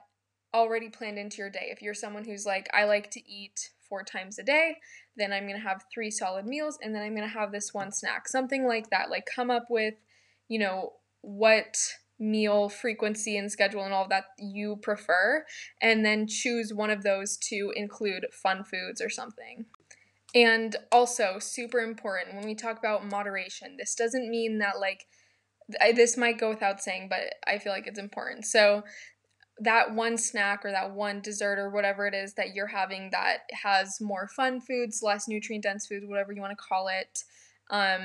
already 0.55 0.89
planned 0.89 1.19
into 1.19 1.39
your 1.39 1.51
day. 1.51 1.67
If 1.71 1.83
you're 1.83 1.95
someone 1.95 2.25
who's 2.25 2.47
like, 2.47 2.69
I 2.73 2.85
like 2.85 3.11
to 3.13 3.31
eat 3.31 3.71
four 3.89 4.05
times 4.05 4.39
a 4.39 4.45
day, 4.45 4.77
then 5.17 5.33
I'm 5.33 5.49
to 5.49 5.59
have 5.59 5.85
three 5.93 6.11
solid 6.11 6.47
meals 6.47 6.79
and 6.81 6.95
then 6.95 7.03
I'm 7.03 7.17
to 7.17 7.27
have 7.27 7.53
this 7.53 7.75
one 7.75 7.93
snack. 7.93 8.29
Something 8.29 8.67
like 8.67 8.91
that. 8.91 9.11
Like 9.11 9.27
come 9.35 9.51
up 9.51 9.67
with, 9.69 9.95
you 10.49 10.61
know, 10.61 10.93
what 11.23 11.77
meal 12.19 12.69
frequency 12.69 13.37
and 13.37 13.51
schedule 13.51 13.83
and 13.83 13.93
all 13.93 14.09
that 14.09 14.25
you 14.39 14.77
prefer 14.77 15.45
and 15.83 16.05
then 16.05 16.27
choose 16.27 16.73
one 16.73 16.91
of 16.91 17.03
those 17.03 17.37
to 17.37 17.73
include 17.75 18.27
fun 18.33 18.63
foods 18.65 19.01
or 19.01 19.11
something. 19.11 19.67
And 20.35 20.77
also, 20.91 21.39
super 21.39 21.79
important 21.79 22.35
when 22.35 22.45
we 22.45 22.55
talk 22.55 22.79
about 22.79 23.09
moderation, 23.09 23.77
this 23.79 23.95
doesn't 23.95 24.29
mean 24.29 24.59
that 24.59 24.81
like 24.81 25.07
I, 25.81 25.93
this 25.93 26.17
might 26.17 26.39
go 26.39 26.49
without 26.49 26.83
saying, 26.83 27.09
but 27.09 27.35
I 27.47 27.59
feel 27.59 27.73
like 27.73 27.87
it's 27.87 27.99
important. 27.99 28.45
So, 28.45 28.83
that 29.59 29.95
one 29.95 30.19
snack 30.19 30.65
or 30.65 30.73
that 30.73 30.91
one 30.91 31.21
dessert 31.21 31.61
or 31.61 31.71
whatever 31.71 32.09
it 32.09 32.15
is 32.15 32.35
that 32.35 32.55
you're 32.55 32.67
having 32.67 33.11
that 33.13 33.43
has 33.63 34.01
more 34.01 34.27
fun 34.27 34.61
foods, 34.61 35.01
less 35.01 35.29
nutrient 35.29 35.63
dense 35.63 35.87
foods, 35.87 36.05
whatever 36.07 36.33
you 36.33 36.41
want 36.41 36.51
to 36.51 36.57
call 36.57 36.89
it, 36.89 37.23
um, 37.71 38.01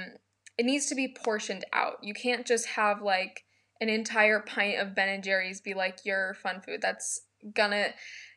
it 0.59 0.65
needs 0.65 0.85
to 0.85 0.95
be 0.95 1.15
portioned 1.23 1.65
out. 1.73 1.95
You 2.03 2.13
can't 2.13 2.45
just 2.45 2.67
have 2.67 3.01
like 3.01 3.45
an 3.81 3.89
entire 3.89 4.39
pint 4.39 4.79
of 4.79 4.95
Ben 4.95 5.09
and 5.09 5.23
Jerry's 5.23 5.61
be 5.61 5.73
like 5.73 6.05
your 6.05 6.33
fun 6.33 6.61
food. 6.61 6.81
That's 6.81 7.21
gonna, 7.53 7.87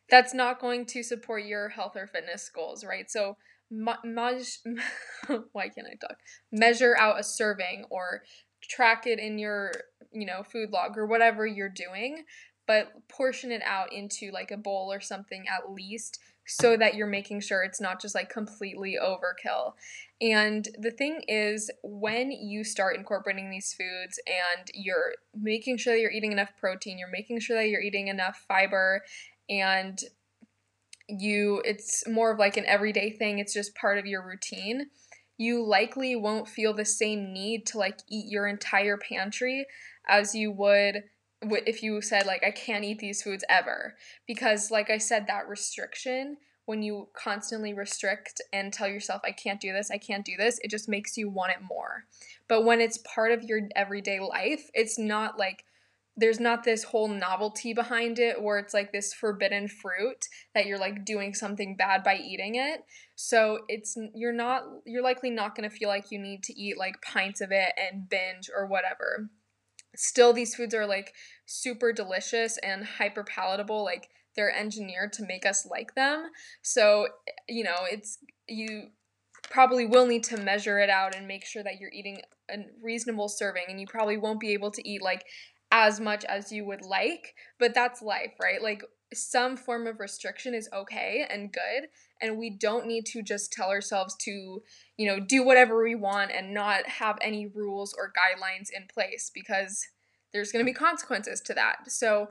that's 0.09 0.33
not 0.33 0.59
going 0.59 0.85
to 0.87 1.03
support 1.03 1.45
your 1.45 1.69
health 1.69 1.95
or 1.95 2.07
fitness 2.07 2.49
goals, 2.49 2.83
right? 2.83 3.09
So, 3.09 3.37
why 5.51 5.69
can't 5.69 5.87
I 5.87 5.95
talk? 5.99 6.17
Measure 6.51 6.95
out 6.97 7.19
a 7.19 7.23
serving 7.23 7.85
or 7.89 8.23
track 8.61 9.07
it 9.07 9.19
in 9.19 9.37
your, 9.37 9.71
you 10.11 10.25
know, 10.25 10.43
food 10.43 10.71
log 10.71 10.97
or 10.97 11.05
whatever 11.05 11.45
you're 11.45 11.69
doing, 11.69 12.23
but 12.67 13.07
portion 13.09 13.51
it 13.51 13.61
out 13.65 13.91
into 13.91 14.31
like 14.31 14.51
a 14.51 14.57
bowl 14.57 14.91
or 14.91 15.01
something 15.01 15.45
at 15.47 15.71
least 15.71 16.19
so 16.45 16.75
that 16.77 16.95
you're 16.95 17.07
making 17.07 17.39
sure 17.39 17.63
it's 17.63 17.81
not 17.81 18.01
just 18.01 18.15
like 18.15 18.29
completely 18.29 18.97
overkill. 19.01 19.73
And 20.21 20.67
the 20.77 20.91
thing 20.91 21.21
is, 21.27 21.69
when 21.83 22.31
you 22.31 22.63
start 22.63 22.95
incorporating 22.95 23.49
these 23.49 23.73
foods 23.73 24.19
and 24.27 24.69
you're 24.73 25.13
making 25.35 25.77
sure 25.77 25.93
that 25.93 25.99
you're 25.99 26.11
eating 26.11 26.31
enough 26.31 26.51
protein, 26.59 26.97
you're 26.97 27.09
making 27.09 27.39
sure 27.39 27.57
that 27.57 27.67
you're 27.67 27.81
eating 27.81 28.07
enough 28.07 28.43
fiber, 28.47 29.03
and 29.49 29.99
you, 31.09 31.61
it's 31.65 32.07
more 32.07 32.31
of 32.31 32.39
like 32.39 32.57
an 32.57 32.65
everyday 32.65 33.09
thing, 33.09 33.39
it's 33.39 33.53
just 33.53 33.75
part 33.75 33.97
of 33.97 34.05
your 34.05 34.25
routine 34.25 34.87
you 35.37 35.63
likely 35.63 36.15
won't 36.15 36.47
feel 36.47 36.73
the 36.73 36.85
same 36.85 37.33
need 37.33 37.65
to 37.65 37.77
like 37.77 37.99
eat 38.09 38.31
your 38.31 38.47
entire 38.47 38.97
pantry 38.97 39.65
as 40.07 40.35
you 40.35 40.51
would 40.51 41.03
if 41.65 41.83
you 41.83 42.01
said 42.01 42.25
like 42.25 42.43
I 42.43 42.51
can't 42.51 42.83
eat 42.83 42.99
these 42.99 43.21
foods 43.21 43.43
ever 43.49 43.95
because 44.27 44.71
like 44.71 44.89
I 44.89 44.97
said 44.97 45.27
that 45.27 45.47
restriction 45.47 46.37
when 46.65 46.81
you 46.81 47.09
constantly 47.13 47.73
restrict 47.73 48.41
and 48.53 48.71
tell 48.71 48.87
yourself 48.87 49.21
I 49.25 49.31
can't 49.31 49.59
do 49.59 49.73
this, 49.73 49.91
I 49.91 49.97
can't 49.97 50.25
do 50.25 50.37
this, 50.37 50.59
it 50.63 50.71
just 50.71 50.87
makes 50.87 51.17
you 51.17 51.29
want 51.29 51.51
it 51.51 51.61
more. 51.61 52.05
But 52.47 52.63
when 52.63 52.79
it's 52.79 52.99
part 52.99 53.31
of 53.31 53.43
your 53.43 53.61
everyday 53.75 54.19
life, 54.19 54.69
it's 54.73 54.97
not 54.97 55.37
like 55.37 55.65
there's 56.15 56.39
not 56.39 56.63
this 56.63 56.83
whole 56.83 57.07
novelty 57.07 57.73
behind 57.73 58.19
it 58.19 58.41
where 58.41 58.59
it's 58.59 58.73
like 58.73 58.91
this 58.91 59.13
forbidden 59.13 59.67
fruit 59.67 60.27
that 60.53 60.67
you're 60.67 60.77
like 60.77 61.03
doing 61.03 61.33
something 61.33 61.75
bad 61.75 62.03
by 62.03 62.15
eating 62.17 62.55
it. 62.55 62.81
So 63.15 63.59
it's 63.67 63.97
you're 64.13 64.31
not 64.31 64.63
you're 64.85 65.03
likely 65.03 65.31
not 65.31 65.55
going 65.55 65.67
to 65.69 65.75
feel 65.75 65.89
like 65.89 66.11
you 66.11 66.19
need 66.19 66.43
to 66.43 66.59
eat 66.59 66.77
like 66.77 67.01
pints 67.01 67.41
of 67.41 67.51
it 67.51 67.73
and 67.77 68.07
binge 68.07 68.49
or 68.55 68.67
whatever. 68.67 69.29
Still 69.95 70.33
these 70.33 70.55
foods 70.55 70.75
are 70.75 70.85
like 70.85 71.13
super 71.45 71.91
delicious 71.91 72.57
and 72.59 72.83
hyper 72.83 73.23
palatable 73.23 73.83
like 73.83 74.09
they're 74.35 74.55
engineered 74.55 75.13
to 75.13 75.25
make 75.25 75.45
us 75.45 75.65
like 75.69 75.93
them. 75.95 76.29
So, 76.61 77.07
you 77.47 77.63
know, 77.63 77.77
it's 77.91 78.17
you 78.47 78.87
probably 79.49 79.85
will 79.85 80.07
need 80.07 80.23
to 80.23 80.37
measure 80.37 80.79
it 80.79 80.89
out 80.89 81.15
and 81.15 81.27
make 81.27 81.45
sure 81.45 81.63
that 81.63 81.79
you're 81.79 81.91
eating 81.91 82.21
a 82.49 82.57
reasonable 82.81 83.29
serving 83.29 83.65
and 83.69 83.79
you 83.79 83.87
probably 83.87 84.17
won't 84.17 84.39
be 84.39 84.53
able 84.53 84.71
to 84.71 84.87
eat 84.87 85.01
like 85.01 85.25
as 85.71 85.99
much 85.99 86.23
as 86.25 86.51
you 86.51 86.65
would 86.65 86.81
like, 86.81 87.33
but 87.59 87.73
that's 87.73 88.01
life, 88.01 88.33
right? 88.41 88.61
Like 88.61 88.83
some 89.13 89.57
form 89.57 89.87
of 89.87 89.99
restriction 89.99 90.53
is 90.53 90.69
okay 90.73 91.25
and 91.29 91.51
good, 91.51 91.89
and 92.21 92.37
we 92.37 92.49
don't 92.51 92.85
need 92.85 93.05
to 93.07 93.21
just 93.21 93.51
tell 93.51 93.69
ourselves 93.69 94.15
to, 94.21 94.61
you 94.97 95.07
know, 95.07 95.19
do 95.19 95.43
whatever 95.43 95.83
we 95.83 95.95
want 95.95 96.31
and 96.31 96.53
not 96.53 96.87
have 96.87 97.17
any 97.21 97.47
rules 97.47 97.93
or 97.97 98.11
guidelines 98.11 98.69
in 98.75 98.87
place 98.91 99.31
because 99.33 99.87
there's 100.33 100.51
going 100.51 100.65
to 100.65 100.69
be 100.69 100.73
consequences 100.73 101.41
to 101.41 101.53
that. 101.53 101.91
So 101.91 102.29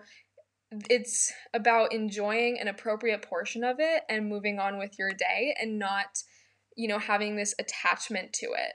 it's 0.88 1.32
about 1.54 1.92
enjoying 1.92 2.58
an 2.58 2.68
appropriate 2.68 3.22
portion 3.22 3.62
of 3.62 3.76
it 3.78 4.02
and 4.08 4.28
moving 4.28 4.58
on 4.58 4.78
with 4.78 4.98
your 4.98 5.10
day 5.12 5.54
and 5.60 5.78
not, 5.78 6.22
you 6.76 6.88
know, 6.88 6.98
having 6.98 7.36
this 7.36 7.54
attachment 7.58 8.32
to 8.34 8.46
it. 8.46 8.74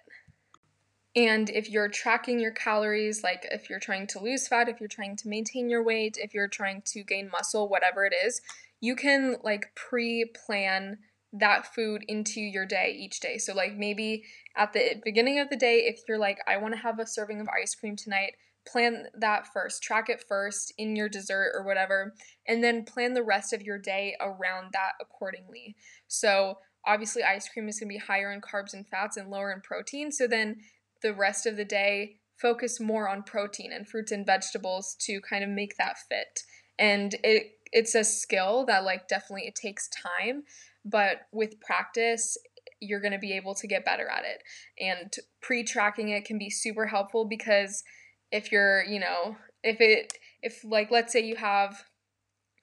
And 1.15 1.49
if 1.49 1.69
you're 1.69 1.89
tracking 1.89 2.39
your 2.39 2.51
calories, 2.51 3.23
like 3.23 3.47
if 3.51 3.69
you're 3.69 3.79
trying 3.79 4.05
to 4.07 4.19
lose 4.19 4.47
fat, 4.47 4.69
if 4.69 4.79
you're 4.79 4.87
trying 4.87 5.15
to 5.17 5.27
maintain 5.27 5.67
your 5.67 5.83
weight, 5.83 6.17
if 6.21 6.33
you're 6.33 6.47
trying 6.47 6.83
to 6.85 7.03
gain 7.03 7.31
muscle, 7.31 7.67
whatever 7.67 8.05
it 8.05 8.13
is, 8.13 8.39
you 8.79 8.95
can 8.95 9.37
like 9.43 9.71
pre 9.75 10.31
plan 10.45 10.99
that 11.33 11.73
food 11.73 12.03
into 12.07 12.39
your 12.39 12.67
day 12.67 12.95
each 12.97 13.19
day. 13.19 13.39
So, 13.39 13.55
like 13.55 13.75
maybe 13.75 14.25
at 14.55 14.73
the 14.73 15.01
beginning 15.03 15.39
of 15.39 15.49
the 15.49 15.55
day, 15.55 15.85
if 15.87 16.01
you're 16.07 16.19
like, 16.19 16.37
I 16.47 16.57
want 16.57 16.75
to 16.75 16.79
have 16.81 16.99
a 16.99 17.07
serving 17.07 17.41
of 17.41 17.47
ice 17.49 17.73
cream 17.73 17.95
tonight, 17.95 18.33
plan 18.67 19.07
that 19.19 19.47
first, 19.53 19.81
track 19.81 20.09
it 20.09 20.23
first 20.27 20.73
in 20.77 20.95
your 20.95 21.09
dessert 21.09 21.51
or 21.55 21.63
whatever, 21.63 22.13
and 22.47 22.63
then 22.63 22.85
plan 22.85 23.13
the 23.13 23.23
rest 23.23 23.53
of 23.53 23.61
your 23.61 23.77
day 23.77 24.15
around 24.21 24.69
that 24.73 24.93
accordingly. 25.01 25.75
So, 26.07 26.59
obviously, 26.85 27.23
ice 27.23 27.49
cream 27.49 27.67
is 27.67 27.79
going 27.79 27.89
to 27.89 27.95
be 27.95 27.99
higher 27.99 28.31
in 28.31 28.41
carbs 28.41 28.73
and 28.73 28.87
fats 28.87 29.17
and 29.17 29.29
lower 29.29 29.51
in 29.51 29.61
protein. 29.61 30.11
So, 30.11 30.27
then 30.27 30.57
the 31.01 31.13
rest 31.13 31.45
of 31.45 31.57
the 31.57 31.65
day 31.65 32.17
focus 32.37 32.79
more 32.79 33.09
on 33.09 33.23
protein 33.23 33.71
and 33.71 33.87
fruits 33.87 34.11
and 34.11 34.25
vegetables 34.25 34.95
to 35.01 35.19
kind 35.21 35.43
of 35.43 35.49
make 35.49 35.77
that 35.77 35.97
fit. 36.09 36.43
And 36.79 37.15
it 37.23 37.53
it's 37.73 37.95
a 37.95 38.03
skill 38.03 38.65
that 38.65 38.85
like 38.85 39.07
definitely 39.07 39.47
it 39.47 39.55
takes 39.55 39.89
time, 39.89 40.43
but 40.85 41.21
with 41.31 41.59
practice 41.59 42.37
you're 42.79 43.01
going 43.01 43.13
to 43.13 43.19
be 43.19 43.33
able 43.33 43.55
to 43.55 43.67
get 43.67 43.85
better 43.85 44.07
at 44.07 44.23
it. 44.23 44.43
And 44.79 45.13
pre-tracking 45.41 46.09
it 46.09 46.25
can 46.25 46.37
be 46.37 46.49
super 46.49 46.85
helpful 46.85 47.25
because 47.25 47.83
if 48.31 48.51
you're, 48.51 48.83
you 48.83 48.99
know, 48.99 49.37
if 49.63 49.81
it 49.81 50.13
if 50.41 50.63
like 50.63 50.91
let's 50.91 51.13
say 51.13 51.21
you 51.21 51.35
have 51.35 51.83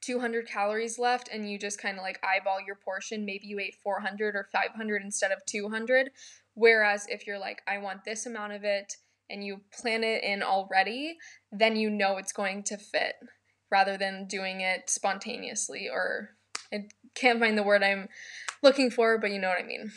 200 0.03 0.47
calories 0.47 0.99
left 0.99 1.29
and 1.33 1.51
you 1.51 1.59
just 1.59 1.81
kind 1.81 1.97
of 1.97 2.03
like 2.03 2.21
eyeball 2.23 2.59
your 2.65 2.77
portion, 2.77 3.25
maybe 3.25 3.47
you 3.47 3.59
ate 3.59 3.77
400 3.83 4.37
or 4.37 4.49
500 4.53 5.03
instead 5.03 5.33
of 5.33 5.45
200, 5.47 6.11
Whereas 6.55 7.07
if 7.09 7.27
you're 7.27 7.39
like, 7.39 7.63
I 7.67 7.79
want 7.79 8.05
this 8.05 8.27
amount 8.27 8.53
of 8.53 8.63
it, 8.63 8.97
and 9.31 9.45
you 9.45 9.61
plan 9.73 10.05
it 10.05 10.23
in 10.23 10.43
already, 10.43 11.17
then 11.51 11.77
you 11.77 11.91
know 11.91 12.17
it's 12.17 12.33
going 12.33 12.63
to 12.65 12.77
fit 12.77 13.15
rather 13.71 13.97
than 13.97 14.27
doing 14.27 14.61
it 14.61 14.91
spontaneously 14.91 15.89
or 15.91 16.31
I 16.73 16.89
can't 17.15 17.41
find 17.41 17.57
the 17.57 17.63
word 17.63 17.83
I'm 17.83 18.09
looking 18.63 18.91
for, 18.91 19.19
but 19.19 19.31
you 19.31 19.39
know 19.39 19.49
what 19.49 19.63
I 19.63 19.67
mean. 19.67 19.93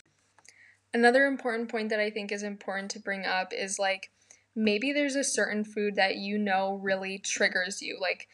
Another 0.93 1.25
important 1.25 1.69
point 1.69 1.89
that 1.89 2.00
I 2.00 2.09
think 2.09 2.31
is 2.31 2.43
important 2.43 2.91
to 2.91 3.00
bring 3.00 3.25
up 3.25 3.51
is 3.53 3.77
like 3.77 4.12
maybe 4.58 4.92
there's 4.92 5.16
a 5.16 5.24
certain 5.24 5.64
food 5.64 5.96
that 5.96 6.16
you 6.16 6.38
know 6.38 6.80
really 6.82 7.20
triggers 7.20 7.82
you, 7.82 7.98
like 8.02 8.28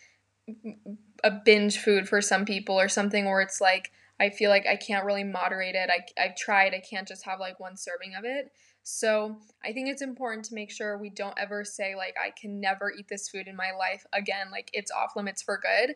a 1.23 1.31
binge 1.31 1.77
food 1.77 2.07
for 2.07 2.21
some 2.21 2.45
people 2.45 2.79
or 2.79 2.89
something 2.89 3.25
where 3.25 3.41
it's 3.41 3.61
like 3.61 3.91
I 4.19 4.29
feel 4.29 4.49
like 4.49 4.65
I 4.65 4.75
can't 4.75 5.05
really 5.05 5.23
moderate 5.23 5.75
it. 5.75 5.89
I, 5.89 6.21
I've 6.21 6.35
tried, 6.35 6.73
I 6.73 6.79
can't 6.79 7.07
just 7.07 7.25
have 7.25 7.39
like 7.39 7.59
one 7.59 7.75
serving 7.75 8.15
of 8.15 8.23
it. 8.23 8.51
So 8.83 9.37
I 9.63 9.73
think 9.73 9.89
it's 9.89 10.01
important 10.01 10.45
to 10.45 10.55
make 10.55 10.71
sure 10.71 10.97
we 10.97 11.09
don't 11.09 11.37
ever 11.37 11.63
say, 11.63 11.95
like, 11.95 12.15
I 12.21 12.29
can 12.29 12.59
never 12.59 12.91
eat 12.91 13.07
this 13.09 13.27
food 13.27 13.47
in 13.47 13.55
my 13.55 13.71
life 13.71 14.05
again, 14.13 14.51
like 14.51 14.69
it's 14.73 14.91
off 14.91 15.15
limits 15.15 15.41
for 15.41 15.57
good. 15.57 15.95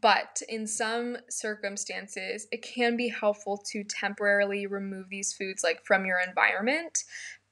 But 0.00 0.42
in 0.48 0.66
some 0.66 1.16
circumstances, 1.30 2.46
it 2.50 2.62
can 2.62 2.96
be 2.96 3.08
helpful 3.08 3.62
to 3.72 3.84
temporarily 3.84 4.66
remove 4.66 5.08
these 5.08 5.32
foods 5.32 5.62
like 5.62 5.84
from 5.84 6.06
your 6.06 6.18
environment 6.26 7.04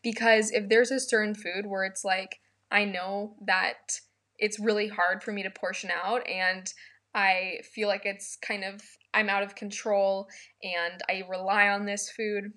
because 0.04 0.52
if 0.52 0.68
there's 0.68 0.92
a 0.92 1.00
certain 1.00 1.34
food 1.34 1.66
where 1.66 1.84
it's 1.84 2.04
like, 2.04 2.38
I 2.70 2.84
know 2.84 3.34
that 3.44 3.98
it's 4.38 4.60
really 4.60 4.88
hard 4.88 5.24
for 5.24 5.32
me 5.32 5.42
to 5.42 5.50
portion 5.50 5.90
out 5.90 6.28
and 6.28 6.72
I 7.14 7.60
feel 7.72 7.88
like 7.88 8.04
it's 8.04 8.36
kind 8.36 8.64
of 8.64 8.80
I'm 9.12 9.28
out 9.28 9.44
of 9.44 9.54
control 9.54 10.28
and 10.62 11.00
I 11.08 11.22
rely 11.28 11.68
on 11.68 11.86
this 11.86 12.10
food, 12.10 12.52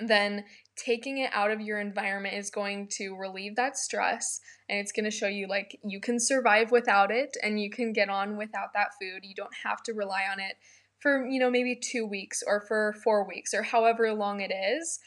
then 0.00 0.44
taking 0.76 1.18
it 1.18 1.30
out 1.32 1.50
of 1.50 1.60
your 1.60 1.80
environment 1.80 2.34
is 2.34 2.50
going 2.50 2.88
to 2.98 3.16
relieve 3.16 3.56
that 3.56 3.78
stress 3.78 4.40
and 4.68 4.78
it's 4.78 4.92
going 4.92 5.04
to 5.04 5.10
show 5.10 5.28
you 5.28 5.46
like 5.46 5.78
you 5.84 6.00
can 6.00 6.18
survive 6.18 6.70
without 6.70 7.10
it 7.10 7.36
and 7.42 7.60
you 7.60 7.70
can 7.70 7.92
get 7.92 8.10
on 8.10 8.36
without 8.36 8.74
that 8.74 8.90
food. 9.00 9.20
You 9.22 9.34
don't 9.34 9.54
have 9.64 9.82
to 9.84 9.92
rely 9.92 10.24
on 10.30 10.40
it 10.40 10.56
for, 10.98 11.24
you 11.26 11.38
know, 11.38 11.50
maybe 11.50 11.76
2 11.76 12.04
weeks 12.04 12.42
or 12.46 12.60
for 12.66 12.94
4 13.04 13.26
weeks 13.26 13.54
or 13.54 13.62
however 13.62 14.12
long 14.12 14.40
it 14.40 14.52
is. 14.52 14.98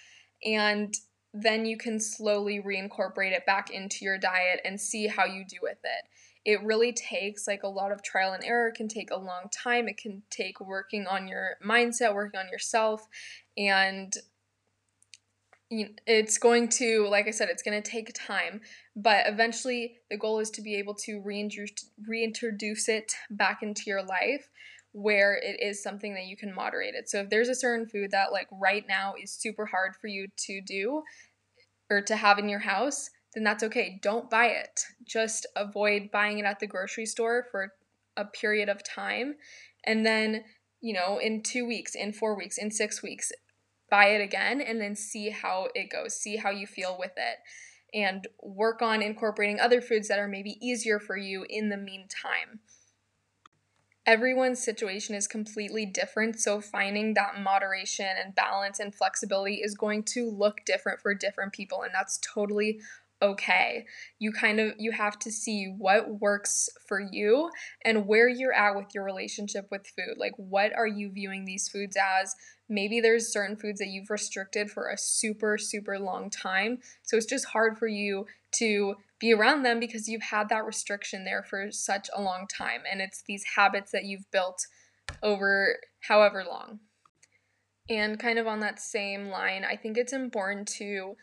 And 0.45 0.93
then 1.33 1.65
you 1.65 1.77
can 1.77 2.00
slowly 2.00 2.62
reincorporate 2.62 3.31
it 3.31 3.45
back 3.45 3.69
into 3.69 4.03
your 4.03 4.17
diet 4.17 4.62
and 4.65 4.79
see 4.79 5.07
how 5.07 5.25
you 5.25 5.45
do 5.45 5.57
with 5.62 5.77
it. 5.83 6.05
It 6.45 6.63
really 6.63 6.93
takes 6.93 7.48
like 7.48 7.63
a 7.63 7.67
lot 7.67 7.91
of 7.91 8.01
trial 8.01 8.33
and 8.33 8.43
error. 8.43 8.69
It 8.69 8.75
can 8.75 8.88
take 8.88 9.12
a 9.12 9.17
long 9.17 9.43
time. 9.51 9.88
It 9.88 9.98
can 9.98 10.24
take 10.29 10.59
working 10.59 11.05
on 11.05 11.27
your 11.27 11.57
mindset 11.63 12.15
working 12.15 12.39
on 12.39 12.48
yourself 12.50 13.07
and 13.57 14.15
it's 15.71 16.39
going 16.39 16.67
to 16.67 17.07
like 17.09 17.27
i 17.27 17.31
said 17.31 17.48
it's 17.48 17.62
going 17.62 17.79
to 17.79 17.91
take 17.91 18.12
time 18.13 18.59
but 18.95 19.27
eventually 19.27 19.98
the 20.09 20.17
goal 20.17 20.39
is 20.39 20.50
to 20.50 20.62
be 20.62 20.75
able 20.75 20.95
to 20.95 21.21
reintroduce 22.07 22.89
it 22.89 23.13
back 23.29 23.62
into 23.62 23.83
your 23.86 24.01
life 24.01 24.50
where 24.91 25.36
it 25.38 25.62
is 25.62 25.84
something 25.84 26.13
that 26.13 26.25
you 26.25 26.36
can 26.36 26.53
moderate 26.53 26.96
it 26.96 27.10
so 27.10 27.19
if 27.19 27.29
there's 27.29 27.50
a 27.50 27.55
certain 27.55 27.88
food 27.88 28.12
that 28.12 28.31
like 28.31 28.48
right 28.51 28.86
now 28.88 29.13
is 29.22 29.31
super 29.31 29.65
hard 29.65 29.96
for 30.01 30.08
you 30.08 30.27
to 30.36 30.62
do 30.62 31.03
or 31.89 32.01
to 32.01 32.15
have 32.15 32.39
in 32.39 32.50
your 32.50 32.60
house 32.60 33.10
then 33.34 33.43
that's 33.43 33.63
okay. 33.63 34.00
Don't 34.01 34.29
buy 34.29 34.48
it. 34.48 34.86
Just 35.05 35.46
avoid 35.55 36.10
buying 36.12 36.39
it 36.39 36.46
at 36.46 36.60
the 36.60 36.67
grocery 36.67 37.05
store 37.05 37.46
for 37.51 37.74
a 38.17 38.25
period 38.25 38.69
of 38.69 38.84
time. 38.84 39.36
And 39.84 40.05
then, 40.05 40.43
you 40.81 40.93
know, 40.93 41.19
in 41.19 41.43
two 41.43 41.65
weeks, 41.65 41.96
in 41.96 42.12
four 42.12 42.36
weeks, 42.36 42.58
in 42.58 42.72
six 42.72 43.03
weeks, 43.03 43.31
buy 43.89 44.08
it 44.08 44.22
again 44.22 44.62
and 44.62 44.81
then 44.81 44.96
see 44.96 45.29
how 45.29 45.67
it 45.75 45.89
goes. 45.89 46.15
See 46.15 46.38
how 46.38 46.50
you 46.50 46.65
feel 46.65 46.98
with 47.00 47.13
it. 47.17 47.38
And 47.93 48.27
work 48.41 48.81
on 48.81 49.01
incorporating 49.01 49.60
other 49.60 49.81
foods 49.81 50.08
that 50.10 50.19
are 50.19 50.27
maybe 50.27 50.58
easier 50.62 51.00
for 51.00 51.17
you 51.17 51.46
in 51.50 51.69
the 51.69 51.77
meantime. 51.77 52.60
Everyone's 54.09 54.63
situation 54.63 55.13
is 55.13 55.27
completely 55.27 55.85
different, 55.85 56.39
so 56.39 56.61
finding 56.61 57.13
that 57.13 57.39
moderation 57.39 58.07
and 58.07 58.33
balance 58.33 58.79
and 58.79 58.95
flexibility 58.95 59.61
is 59.63 59.75
going 59.75 60.01
to 60.15 60.31
look 60.31 60.65
different 60.65 60.99
for 60.99 61.13
different 61.13 61.53
people, 61.53 61.83
and 61.83 61.91
that's 61.93 62.19
totally 62.33 62.79
okay. 63.21 63.85
You 64.17 64.31
kind 64.31 64.59
of 64.59 64.73
you 64.79 64.93
have 64.93 65.19
to 65.19 65.31
see 65.31 65.71
what 65.77 66.19
works 66.19 66.69
for 66.87 66.99
you 66.99 67.51
and 67.85 68.07
where 68.07 68.27
you're 68.27 68.51
at 68.51 68.75
with 68.75 68.87
your 68.95 69.03
relationship 69.03 69.67
with 69.69 69.85
food. 69.85 70.17
Like 70.17 70.33
what 70.37 70.75
are 70.75 70.87
you 70.87 71.11
viewing 71.11 71.45
these 71.45 71.69
foods 71.69 71.95
as? 71.95 72.33
Maybe 72.67 73.01
there's 73.01 73.31
certain 73.31 73.57
foods 73.57 73.77
that 73.77 73.89
you've 73.89 74.09
restricted 74.09 74.71
for 74.71 74.89
a 74.89 74.97
super 74.97 75.59
super 75.59 75.99
long 75.99 76.31
time. 76.31 76.79
So 77.03 77.15
it's 77.15 77.27
just 77.27 77.45
hard 77.45 77.77
for 77.77 77.87
you 77.87 78.25
to 78.53 78.95
be 79.19 79.33
around 79.33 79.63
them 79.63 79.79
because 79.79 80.07
you've 80.07 80.23
had 80.23 80.49
that 80.49 80.65
restriction 80.65 81.25
there 81.25 81.43
for 81.43 81.71
such 81.71 82.09
a 82.15 82.21
long 82.21 82.45
time 82.47 82.81
and 82.89 83.01
it's 83.01 83.23
these 83.27 83.43
habits 83.55 83.91
that 83.91 84.05
you've 84.05 84.29
built 84.31 84.65
over 85.21 85.77
however 86.07 86.43
long. 86.47 86.79
And 87.89 88.19
kind 88.19 88.38
of 88.38 88.47
on 88.47 88.59
that 88.59 88.79
same 88.79 89.29
line, 89.29 89.65
I 89.65 89.75
think 89.75 89.97
it's 89.97 90.13
important 90.13 90.67
to 90.77 91.15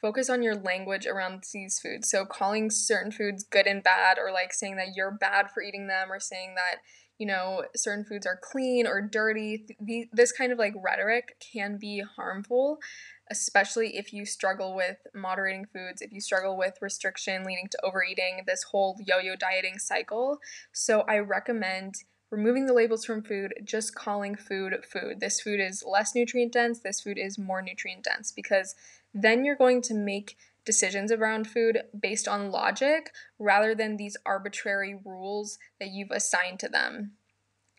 focus 0.00 0.30
on 0.30 0.42
your 0.42 0.54
language 0.54 1.06
around 1.06 1.44
these 1.52 1.78
foods. 1.78 2.10
So 2.10 2.24
calling 2.24 2.70
certain 2.70 3.12
foods 3.12 3.44
good 3.44 3.66
and 3.66 3.82
bad 3.82 4.18
or 4.18 4.32
like 4.32 4.52
saying 4.52 4.76
that 4.76 4.94
you're 4.96 5.10
bad 5.10 5.50
for 5.50 5.62
eating 5.62 5.86
them 5.86 6.10
or 6.10 6.20
saying 6.20 6.54
that 6.56 6.80
you 7.18 7.26
know, 7.26 7.62
certain 7.76 8.04
foods 8.04 8.26
are 8.26 8.38
clean 8.42 8.86
or 8.86 9.00
dirty. 9.00 9.66
This 10.12 10.32
kind 10.32 10.52
of 10.52 10.58
like 10.58 10.74
rhetoric 10.82 11.36
can 11.52 11.78
be 11.80 12.02
harmful, 12.16 12.78
especially 13.30 13.96
if 13.96 14.12
you 14.12 14.26
struggle 14.26 14.74
with 14.74 14.98
moderating 15.14 15.66
foods, 15.66 16.02
if 16.02 16.12
you 16.12 16.20
struggle 16.20 16.56
with 16.56 16.78
restriction 16.80 17.44
leading 17.44 17.68
to 17.70 17.78
overeating, 17.84 18.42
this 18.46 18.64
whole 18.64 18.98
yo 19.04 19.18
yo 19.18 19.36
dieting 19.36 19.78
cycle. 19.78 20.38
So 20.72 21.02
I 21.02 21.18
recommend 21.18 22.04
removing 22.30 22.66
the 22.66 22.74
labels 22.74 23.04
from 23.04 23.22
food, 23.22 23.54
just 23.64 23.94
calling 23.94 24.34
food 24.34 24.74
food. 24.90 25.20
This 25.20 25.40
food 25.40 25.60
is 25.60 25.84
less 25.86 26.14
nutrient 26.14 26.52
dense, 26.52 26.80
this 26.80 27.00
food 27.00 27.18
is 27.18 27.38
more 27.38 27.62
nutrient 27.62 28.04
dense 28.04 28.32
because 28.32 28.74
then 29.12 29.44
you're 29.44 29.56
going 29.56 29.82
to 29.82 29.94
make 29.94 30.36
decisions 30.64 31.12
around 31.12 31.46
food 31.46 31.82
based 31.98 32.26
on 32.26 32.50
logic 32.50 33.12
rather 33.38 33.74
than 33.74 33.96
these 33.96 34.16
arbitrary 34.26 34.98
rules 35.04 35.58
that 35.78 35.90
you've 35.90 36.10
assigned 36.10 36.58
to 36.58 36.68
them. 36.68 37.12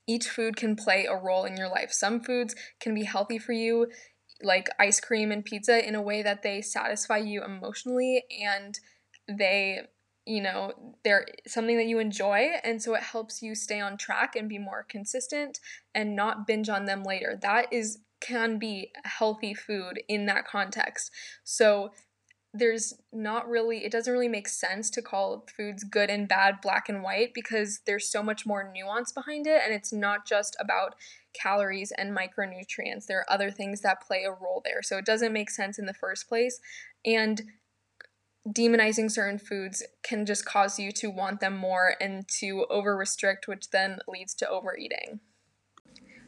Each 0.08 0.28
food 0.28 0.56
can 0.56 0.76
play 0.76 1.06
a 1.06 1.16
role 1.16 1.46
in 1.46 1.58
your 1.58 1.68
life. 1.68 1.92
Some 1.92 2.20
foods 2.22 2.56
can 2.80 2.94
be 2.94 3.06
healthy 3.06 3.40
for 3.40 3.54
you, 3.54 3.88
like 4.42 4.70
ice 4.80 5.00
cream 5.00 5.32
and 5.32 5.46
pizza, 5.46 5.86
in 5.88 5.96
a 5.96 6.02
way 6.02 6.22
that 6.22 6.44
they 6.44 6.62
satisfy 6.62 7.18
you 7.18 7.44
emotionally 7.44 8.24
and 8.44 8.80
they 9.28 9.82
you 10.26 10.42
know 10.42 10.72
they're 11.04 11.26
something 11.46 11.78
that 11.78 11.86
you 11.86 12.00
enjoy 12.00 12.50
and 12.64 12.82
so 12.82 12.96
it 12.96 13.04
helps 13.04 13.42
you 13.44 13.54
stay 13.54 13.80
on 13.80 13.96
track 13.96 14.36
and 14.36 14.50
be 14.50 14.58
more 14.58 14.84
consistent 14.90 15.60
and 15.94 16.16
not 16.16 16.48
binge 16.48 16.68
on 16.70 16.86
them 16.86 17.04
later. 17.04 17.38
That 17.40 17.72
is 17.72 18.00
can 18.22 18.58
be 18.58 18.92
healthy 19.04 19.54
food 19.54 20.02
in 20.08 20.26
that 20.26 20.48
context. 20.48 21.12
So 21.44 21.92
there's 22.58 22.94
not 23.12 23.48
really 23.50 23.84
it 23.84 23.92
doesn't 23.92 24.14
really 24.14 24.30
make 24.30 24.48
sense 24.48 24.90
to 24.90 25.02
call 25.02 25.46
foods 25.56 25.84
good 25.84 26.10
and 26.10 26.28
bad 26.28 26.62
black 26.62 26.88
and 26.88 27.04
white 27.04 27.34
because 27.34 27.82
there's 27.86 28.10
so 28.10 28.24
much 28.24 28.46
more 28.46 28.72
nuance 28.74 29.12
behind 29.12 29.46
it 29.46 29.62
and 29.64 29.74
it's 29.74 29.92
not 29.92 30.26
just 30.26 30.56
about 30.60 30.96
calories 31.34 31.92
and 31.98 32.16
micronutrients. 32.16 33.06
There 33.06 33.20
are 33.20 33.34
other 33.34 33.52
things 33.52 33.82
that 33.82 34.02
play 34.02 34.24
a 34.24 34.32
role 34.32 34.62
there. 34.64 34.82
So 34.82 34.98
it 34.98 35.06
doesn't 35.06 35.34
make 35.34 35.50
sense 35.50 35.78
in 35.78 35.86
the 35.86 35.94
first 35.94 36.30
place 36.30 36.60
and 37.06 37.42
demonizing 38.48 39.12
certain 39.12 39.40
foods 39.40 39.84
can 40.04 40.26
just 40.26 40.46
cause 40.46 40.80
you 40.80 40.92
to 40.94 41.10
want 41.10 41.40
them 41.40 41.58
more 41.58 41.96
and 42.00 42.28
to 42.28 42.66
over 42.70 42.96
restrict 42.96 43.48
which 43.48 43.72
then 43.72 44.00
leads 44.08 44.34
to 44.36 44.50
overeating. 44.50 45.20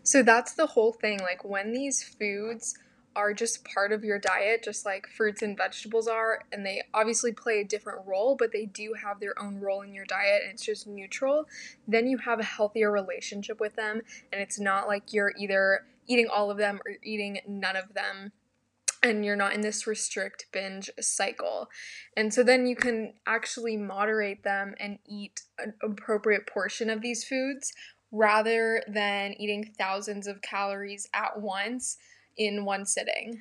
So 0.04 0.24
that's 0.24 0.54
the 0.54 0.68
whole 0.68 0.94
thing. 0.94 1.20
Like 1.20 1.44
when 1.44 1.74
these 1.74 2.04
foods 2.04 2.78
are 3.18 3.34
just 3.34 3.66
part 3.66 3.92
of 3.92 4.04
your 4.04 4.20
diet, 4.20 4.64
just 4.64 4.86
like 4.86 5.08
fruits 5.08 5.42
and 5.42 5.58
vegetables 5.58 6.08
are, 6.08 6.44
and 6.54 6.64
they 6.64 6.84
obviously 6.94 7.32
play 7.32 7.60
a 7.60 7.66
different 7.66 8.06
role, 8.06 8.36
but 8.38 8.52
they 8.52 8.68
do 8.68 8.94
have 8.94 9.20
their 9.20 9.34
own 9.42 9.60
role 9.60 9.82
in 9.82 9.92
your 9.92 10.06
diet 10.06 10.44
and 10.44 10.52
it's 10.54 10.64
just 10.64 10.86
neutral, 10.86 11.46
then 11.88 12.06
you 12.06 12.20
have 12.20 12.40
a 12.40 12.44
healthier 12.44 12.92
relationship 12.92 13.60
with 13.60 13.76
them, 13.76 14.02
and 14.32 14.40
it's 14.40 14.60
not 14.60 14.88
like 14.88 15.12
you're 15.12 15.34
either 15.36 15.84
eating 16.06 16.28
all 16.32 16.52
of 16.52 16.58
them 16.58 16.80
or 16.86 16.94
eating 17.04 17.40
none 17.48 17.76
of 17.76 17.96
them. 17.96 18.32
And 19.04 19.24
you're 19.24 19.36
not 19.36 19.54
in 19.54 19.62
this 19.62 19.86
restrict 19.86 20.48
binge 20.52 20.90
cycle. 21.00 21.70
And 22.16 22.34
so 22.34 22.44
then 22.44 22.66
you 22.66 22.76
can 22.76 23.14
actually 23.28 23.78
moderate 23.78 24.44
them 24.44 24.74
and 24.80 24.98
eat 25.08 25.42
an 25.60 25.76
appropriate 25.84 26.48
portion 26.48 26.90
of 26.90 27.02
these 27.02 27.24
foods 27.24 27.74
rather 28.12 28.82
than 28.88 29.34
eating 29.34 29.72
thousands 29.78 30.26
of 30.26 30.42
calories 30.42 31.08
at 31.14 31.40
once 31.40 31.98
in 32.38 32.66
one 32.66 32.86
sitting. 32.86 33.40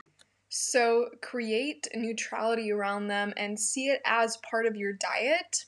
So 0.48 1.08
create 1.22 1.88
neutrality 1.94 2.70
around 2.70 3.08
them 3.08 3.32
and 3.36 3.58
see 3.58 3.88
it 3.88 4.00
as 4.04 4.38
part 4.48 4.66
of 4.66 4.76
your 4.76 4.92
diet, 4.92 5.64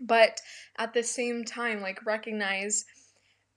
but 0.00 0.40
at 0.78 0.92
the 0.92 1.02
same 1.02 1.44
time, 1.44 1.80
like 1.80 2.04
recognize, 2.04 2.84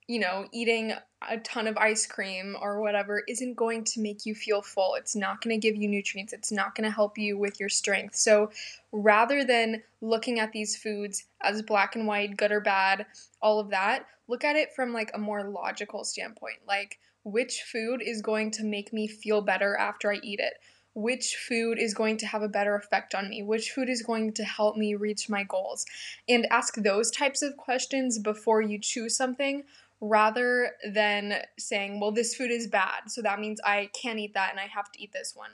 you 0.08 0.18
know, 0.18 0.46
eating 0.52 0.92
a 1.28 1.38
ton 1.38 1.66
of 1.66 1.76
ice 1.76 2.06
cream 2.06 2.56
or 2.60 2.80
whatever 2.80 3.22
isn't 3.28 3.54
going 3.54 3.84
to 3.84 4.00
make 4.00 4.24
you 4.24 4.34
feel 4.34 4.62
full. 4.62 4.94
It's 4.94 5.16
not 5.16 5.42
going 5.42 5.58
to 5.58 5.68
give 5.68 5.76
you 5.76 5.88
nutrients. 5.88 6.32
It's 6.32 6.52
not 6.52 6.74
going 6.74 6.88
to 6.88 6.94
help 6.94 7.18
you 7.18 7.36
with 7.38 7.60
your 7.60 7.68
strength. 7.68 8.16
So 8.16 8.50
rather 8.92 9.44
than 9.44 9.82
looking 10.00 10.40
at 10.40 10.52
these 10.52 10.76
foods 10.76 11.26
as 11.42 11.62
black 11.62 11.96
and 11.96 12.06
white, 12.06 12.36
good 12.36 12.52
or 12.52 12.60
bad, 12.60 13.06
all 13.42 13.58
of 13.58 13.70
that, 13.70 14.06
look 14.28 14.44
at 14.44 14.56
it 14.56 14.74
from 14.74 14.92
like 14.92 15.10
a 15.14 15.18
more 15.18 15.48
logical 15.48 16.04
standpoint. 16.04 16.58
Like, 16.66 16.98
which 17.26 17.62
food 17.62 18.00
is 18.00 18.22
going 18.22 18.52
to 18.52 18.62
make 18.62 18.92
me 18.92 19.08
feel 19.08 19.42
better 19.42 19.76
after 19.76 20.12
I 20.12 20.20
eat 20.22 20.38
it? 20.38 20.54
Which 20.94 21.34
food 21.34 21.76
is 21.76 21.92
going 21.92 22.18
to 22.18 22.26
have 22.26 22.40
a 22.40 22.48
better 22.48 22.76
effect 22.76 23.16
on 23.16 23.28
me? 23.28 23.42
Which 23.42 23.72
food 23.72 23.88
is 23.88 24.00
going 24.00 24.32
to 24.34 24.44
help 24.44 24.76
me 24.76 24.94
reach 24.94 25.28
my 25.28 25.42
goals? 25.42 25.84
And 26.28 26.46
ask 26.52 26.76
those 26.76 27.10
types 27.10 27.42
of 27.42 27.56
questions 27.56 28.20
before 28.20 28.62
you 28.62 28.78
choose 28.80 29.16
something 29.16 29.64
rather 30.00 30.70
than 30.88 31.42
saying, 31.58 31.98
well, 31.98 32.12
this 32.12 32.36
food 32.36 32.52
is 32.52 32.68
bad, 32.68 33.08
so 33.10 33.22
that 33.22 33.40
means 33.40 33.60
I 33.64 33.90
can't 34.00 34.20
eat 34.20 34.34
that 34.34 34.52
and 34.52 34.60
I 34.60 34.66
have 34.66 34.92
to 34.92 35.02
eat 35.02 35.12
this 35.12 35.32
one. 35.34 35.50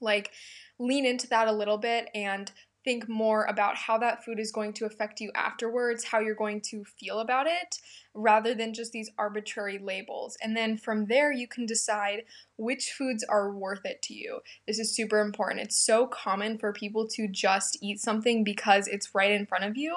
Like, 0.00 0.30
lean 0.78 1.04
into 1.04 1.26
that 1.30 1.48
a 1.48 1.52
little 1.52 1.78
bit 1.78 2.10
and 2.14 2.48
think 2.84 3.08
more 3.08 3.44
about 3.44 3.76
how 3.76 3.98
that 3.98 4.24
food 4.24 4.38
is 4.38 4.52
going 4.52 4.72
to 4.74 4.86
affect 4.86 5.20
you 5.20 5.30
afterwards, 5.34 6.04
how 6.04 6.20
you're 6.20 6.34
going 6.34 6.60
to 6.60 6.84
feel 6.84 7.20
about 7.20 7.46
it, 7.46 7.78
rather 8.14 8.54
than 8.54 8.74
just 8.74 8.92
these 8.92 9.10
arbitrary 9.18 9.78
labels. 9.78 10.36
And 10.42 10.56
then 10.56 10.76
from 10.76 11.06
there, 11.06 11.32
you 11.32 11.46
can 11.46 11.66
decide 11.66 12.24
which 12.56 12.92
foods 12.92 13.24
are 13.24 13.50
worth 13.50 13.84
it 13.84 14.02
to 14.02 14.14
you. 14.14 14.40
This 14.66 14.78
is 14.78 14.94
super 14.94 15.20
important. 15.20 15.60
It's 15.60 15.78
so 15.78 16.06
common 16.06 16.58
for 16.58 16.72
people 16.72 17.06
to 17.08 17.28
just 17.28 17.78
eat 17.80 18.00
something 18.00 18.44
because 18.44 18.88
it's 18.88 19.14
right 19.14 19.30
in 19.30 19.46
front 19.46 19.64
of 19.64 19.76
you, 19.76 19.96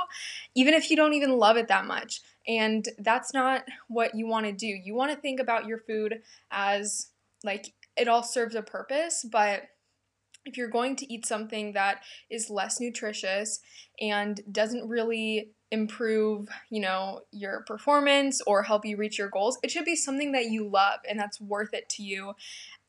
even 0.55 0.73
if 0.73 0.89
you 0.89 0.95
don't 0.95 1.13
even 1.13 1.37
love 1.37 1.57
it 1.57 1.67
that 1.67 1.85
much. 1.85 2.21
And 2.47 2.87
that's 2.99 3.33
not 3.33 3.65
what 3.87 4.15
you 4.15 4.27
want 4.27 4.45
to 4.45 4.51
do. 4.51 4.67
You 4.67 4.93
want 4.93 5.11
to 5.11 5.17
think 5.17 5.39
about 5.39 5.65
your 5.65 5.79
food 5.79 6.21
as 6.51 7.07
like 7.43 7.73
it 7.97 8.07
all 8.07 8.23
serves 8.23 8.55
a 8.55 8.61
purpose, 8.61 9.25
but 9.29 9.63
if 10.45 10.57
you're 10.57 10.69
going 10.69 10.95
to 10.97 11.13
eat 11.13 11.25
something 11.25 11.73
that 11.73 12.01
is 12.29 12.49
less 12.49 12.79
nutritious 12.79 13.59
and 13.99 14.41
doesn't 14.51 14.87
really 14.87 15.51
improve, 15.71 16.47
you 16.69 16.79
know, 16.79 17.21
your 17.31 17.63
performance 17.67 18.41
or 18.45 18.63
help 18.63 18.85
you 18.85 18.97
reach 18.97 19.17
your 19.17 19.29
goals, 19.29 19.57
it 19.63 19.71
should 19.71 19.85
be 19.85 19.95
something 19.95 20.31
that 20.31 20.45
you 20.45 20.69
love 20.69 20.99
and 21.09 21.19
that's 21.19 21.41
worth 21.41 21.73
it 21.73 21.89
to 21.89 22.03
you 22.03 22.33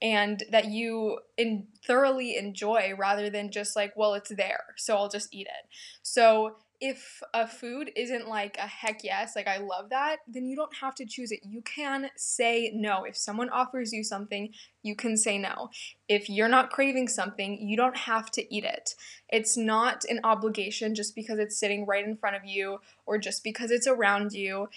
and 0.03 0.45
that 0.51 0.66
you 0.66 1.19
in 1.38 1.66
thoroughly 1.87 2.37
enjoy 2.37 2.92
rather 2.99 3.31
than 3.31 3.51
just 3.51 3.75
like, 3.75 3.92
well, 3.97 4.14
it's 4.14 4.35
there, 4.35 4.64
so 4.77 4.95
I'll 4.97 5.09
just 5.09 5.35
eat 5.35 5.47
it. 5.47 5.69
So 6.03 6.57
if 6.81 7.23
a 7.33 7.47
food 7.47 7.91
isn't 7.97 8.29
like 8.29 8.57
a 8.59 8.67
heck 8.67 9.03
yes, 9.03 9.35
like 9.35 9.49
I 9.49 9.59
love 9.59 9.91
that, 9.91 10.19
then 10.29 10.47
you 10.47 10.57
don't 10.57 10.75
have 10.77 10.95
to 10.97 11.07
choose 11.07 11.33
it. 11.33 11.41
You 11.43 11.62
can 11.62 12.11
say 12.17 12.73
no. 12.75 13.05
If 13.05 13.17
someone 13.17 13.51
offers 13.51 13.93
you 13.93 14.05
something, 14.05 14.53
you 14.83 14.95
can 14.95 15.17
say 15.17 15.39
no. 15.39 15.71
If 16.09 16.29
you're 16.29 16.49
not 16.49 16.71
craving 16.71 17.09
something, 17.09 17.61
you 17.61 17.77
don't 17.77 17.97
have 17.97 18.31
to 18.33 18.55
eat 18.55 18.65
it. 18.65 18.95
It's 19.29 19.57
not 19.57 20.05
an 20.05 20.21
obligation 20.23 20.95
just 20.95 21.15
because 21.15 21.39
it's 21.39 21.59
sitting 21.59 21.87
right 21.87 22.05
in 22.05 22.17
front 22.17 22.37
of 22.37 22.45
you 22.45 22.81
or 23.07 23.19
just 23.19 23.43
because 23.43 23.71
it's 23.71 23.87
around 23.87 24.33
you. 24.33 24.69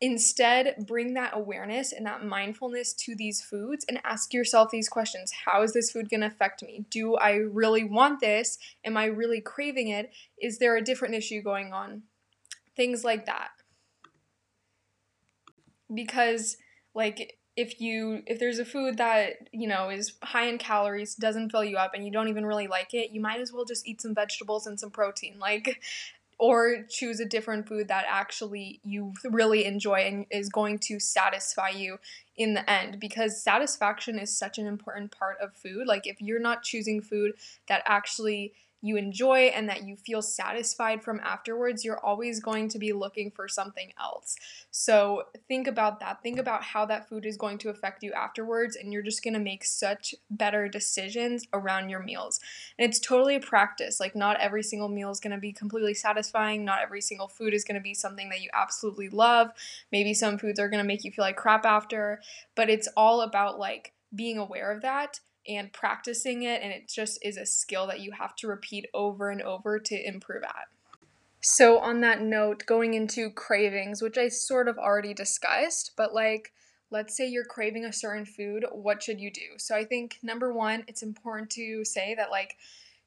Instead, 0.00 0.84
bring 0.86 1.14
that 1.14 1.30
awareness 1.34 1.90
and 1.90 2.04
that 2.04 2.22
mindfulness 2.22 2.92
to 2.92 3.16
these 3.16 3.40
foods 3.40 3.84
and 3.88 3.98
ask 4.04 4.34
yourself 4.34 4.70
these 4.70 4.90
questions 4.90 5.32
How 5.46 5.62
is 5.62 5.72
this 5.72 5.90
food 5.90 6.10
going 6.10 6.20
to 6.20 6.26
affect 6.26 6.62
me? 6.62 6.84
Do 6.90 7.16
I 7.16 7.32
really 7.36 7.84
want 7.84 8.20
this? 8.20 8.58
Am 8.84 8.96
I 8.96 9.06
really 9.06 9.40
craving 9.40 9.88
it? 9.88 10.12
Is 10.38 10.58
there 10.58 10.76
a 10.76 10.84
different 10.84 11.14
issue 11.14 11.40
going 11.40 11.72
on? 11.72 12.02
Things 12.76 13.04
like 13.04 13.24
that. 13.24 13.48
Because, 15.92 16.58
like, 16.94 17.38
if 17.56 17.80
you 17.80 18.22
if 18.26 18.38
there's 18.38 18.58
a 18.58 18.64
food 18.64 18.98
that 18.98 19.48
you 19.50 19.66
know 19.66 19.88
is 19.88 20.12
high 20.22 20.46
in 20.46 20.58
calories 20.58 21.14
doesn't 21.14 21.50
fill 21.50 21.64
you 21.64 21.78
up 21.78 21.92
and 21.94 22.04
you 22.04 22.12
don't 22.12 22.28
even 22.28 22.44
really 22.44 22.66
like 22.66 22.92
it 22.92 23.10
you 23.10 23.20
might 23.20 23.40
as 23.40 23.52
well 23.52 23.64
just 23.64 23.86
eat 23.88 24.00
some 24.00 24.14
vegetables 24.14 24.66
and 24.66 24.78
some 24.78 24.90
protein 24.90 25.38
like 25.38 25.80
or 26.38 26.82
choose 26.88 27.18
a 27.18 27.24
different 27.24 27.66
food 27.66 27.88
that 27.88 28.04
actually 28.08 28.80
you 28.84 29.12
really 29.24 29.64
enjoy 29.64 30.00
and 30.00 30.26
is 30.30 30.48
going 30.48 30.78
to 30.78 31.00
satisfy 31.00 31.70
you 31.70 31.98
in 32.36 32.54
the 32.54 32.70
end 32.70 33.00
because 33.00 33.42
satisfaction 33.42 34.18
is 34.18 34.36
such 34.36 34.58
an 34.58 34.66
important 34.66 35.10
part 35.10 35.38
of 35.40 35.54
food. 35.54 35.86
Like 35.86 36.06
if 36.06 36.20
you're 36.20 36.40
not 36.40 36.62
choosing 36.62 37.00
food 37.00 37.32
that 37.68 37.82
actually 37.86 38.52
you 38.86 38.96
enjoy 38.96 39.46
and 39.54 39.68
that 39.68 39.84
you 39.84 39.96
feel 39.96 40.22
satisfied 40.22 41.02
from 41.02 41.20
afterwards, 41.20 41.84
you're 41.84 41.98
always 41.98 42.40
going 42.40 42.68
to 42.68 42.78
be 42.78 42.92
looking 42.92 43.30
for 43.30 43.48
something 43.48 43.92
else. 44.00 44.36
So 44.70 45.24
think 45.48 45.66
about 45.66 46.00
that. 46.00 46.22
Think 46.22 46.38
about 46.38 46.62
how 46.62 46.86
that 46.86 47.08
food 47.08 47.26
is 47.26 47.36
going 47.36 47.58
to 47.58 47.70
affect 47.70 48.02
you 48.02 48.12
afterwards, 48.12 48.76
and 48.76 48.92
you're 48.92 49.02
just 49.02 49.24
going 49.24 49.34
to 49.34 49.40
make 49.40 49.64
such 49.64 50.14
better 50.30 50.68
decisions 50.68 51.46
around 51.52 51.88
your 51.88 52.02
meals. 52.02 52.40
And 52.78 52.88
it's 52.88 52.98
totally 52.98 53.36
a 53.36 53.40
practice. 53.40 53.98
Like, 54.00 54.14
not 54.14 54.40
every 54.40 54.62
single 54.62 54.88
meal 54.88 55.10
is 55.10 55.20
going 55.20 55.34
to 55.34 55.40
be 55.40 55.52
completely 55.52 55.94
satisfying, 55.94 56.64
not 56.64 56.82
every 56.82 57.00
single 57.00 57.28
food 57.28 57.54
is 57.54 57.64
going 57.64 57.76
to 57.76 57.80
be 57.80 57.94
something 57.94 58.28
that 58.28 58.42
you 58.42 58.50
absolutely 58.52 59.08
love. 59.08 59.50
Maybe 59.90 60.14
some 60.14 60.38
foods 60.38 60.60
are 60.60 60.68
going 60.68 60.82
to 60.82 60.86
make 60.86 61.04
you 61.04 61.10
feel 61.10 61.24
like 61.24 61.36
crap 61.36 61.64
after, 61.64 62.20
but 62.54 62.70
it's 62.70 62.88
all 62.96 63.20
about 63.22 63.58
like 63.58 63.92
being 64.14 64.38
aware 64.38 64.72
of 64.72 64.82
that 64.82 65.20
and 65.48 65.72
practicing 65.72 66.42
it, 66.42 66.62
and 66.62 66.72
it 66.72 66.88
just 66.88 67.18
is 67.22 67.36
a 67.36 67.46
skill 67.46 67.86
that 67.86 68.00
you 68.00 68.12
have 68.12 68.34
to 68.36 68.48
repeat 68.48 68.86
over 68.94 69.30
and 69.30 69.42
over 69.42 69.78
to 69.78 70.08
improve 70.08 70.42
at. 70.42 70.68
So, 71.40 71.78
on 71.78 72.00
that 72.00 72.22
note, 72.22 72.64
going 72.66 72.94
into 72.94 73.30
cravings, 73.30 74.02
which 74.02 74.18
I 74.18 74.28
sort 74.28 74.68
of 74.68 74.78
already 74.78 75.14
discussed, 75.14 75.92
but 75.96 76.12
like, 76.12 76.52
let's 76.90 77.16
say 77.16 77.28
you're 77.28 77.44
craving 77.44 77.84
a 77.84 77.92
certain 77.92 78.24
food, 78.24 78.64
what 78.72 79.02
should 79.02 79.20
you 79.20 79.30
do? 79.30 79.58
So, 79.58 79.76
I 79.76 79.84
think 79.84 80.18
number 80.22 80.52
one, 80.52 80.84
it's 80.88 81.02
important 81.02 81.50
to 81.50 81.84
say 81.84 82.14
that, 82.16 82.30
like, 82.30 82.56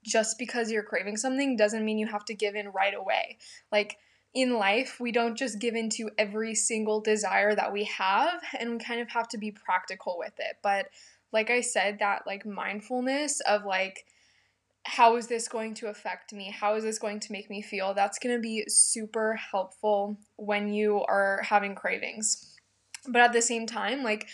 just 0.04 0.38
because 0.38 0.72
you're 0.72 0.84
craving 0.84 1.18
something 1.18 1.58
doesn't 1.58 1.84
mean 1.84 1.98
you 1.98 2.08
have 2.08 2.26
to 2.26 2.34
give 2.34 2.56
in 2.56 2.70
right 2.70 2.94
away. 2.94 3.38
Like, 3.72 3.98
in 4.34 4.58
life, 4.58 4.98
we 5.00 5.12
don't 5.12 5.36
just 5.36 5.60
give 5.60 5.76
in 5.76 5.90
to 5.90 6.12
every 6.18 6.54
single 6.54 7.02
desire 7.02 7.56
that 7.56 7.74
we 7.74 7.86
have, 7.86 8.42
and 8.58 8.72
we 8.72 8.78
kind 8.78 9.02
of 9.02 9.10
have 9.10 9.28
to 9.30 9.38
be 9.38 9.52
practical 9.52 10.18
with 10.18 10.34
it. 10.38 10.58
But 10.62 10.88
like 11.32 11.50
I 11.50 11.62
said, 11.62 12.00
that 12.00 12.24
like 12.26 12.46
mindfulness 12.46 13.40
of 13.42 13.66
like, 13.66 14.06
how 14.86 15.18
is 15.18 15.28
this 15.28 15.48
going 15.48 15.74
to 15.76 15.88
affect 15.88 16.34
me? 16.34 16.52
How 16.52 16.76
is 16.76 16.84
this 16.84 17.00
going 17.00 17.20
to 17.20 17.32
make 17.32 17.50
me 17.50 17.62
feel? 17.62 17.94
That's 17.94 18.18
going 18.20 18.36
to 18.36 18.42
be 18.42 18.64
super 18.68 19.36
helpful 19.36 20.18
when 20.38 20.74
you 20.74 21.04
are 21.08 21.42
having 21.44 21.76
cravings. 21.76 22.56
But 23.08 23.22
at 23.22 23.34
the 23.34 23.42
same 23.42 23.68
time, 23.68 24.04
like, 24.04 24.28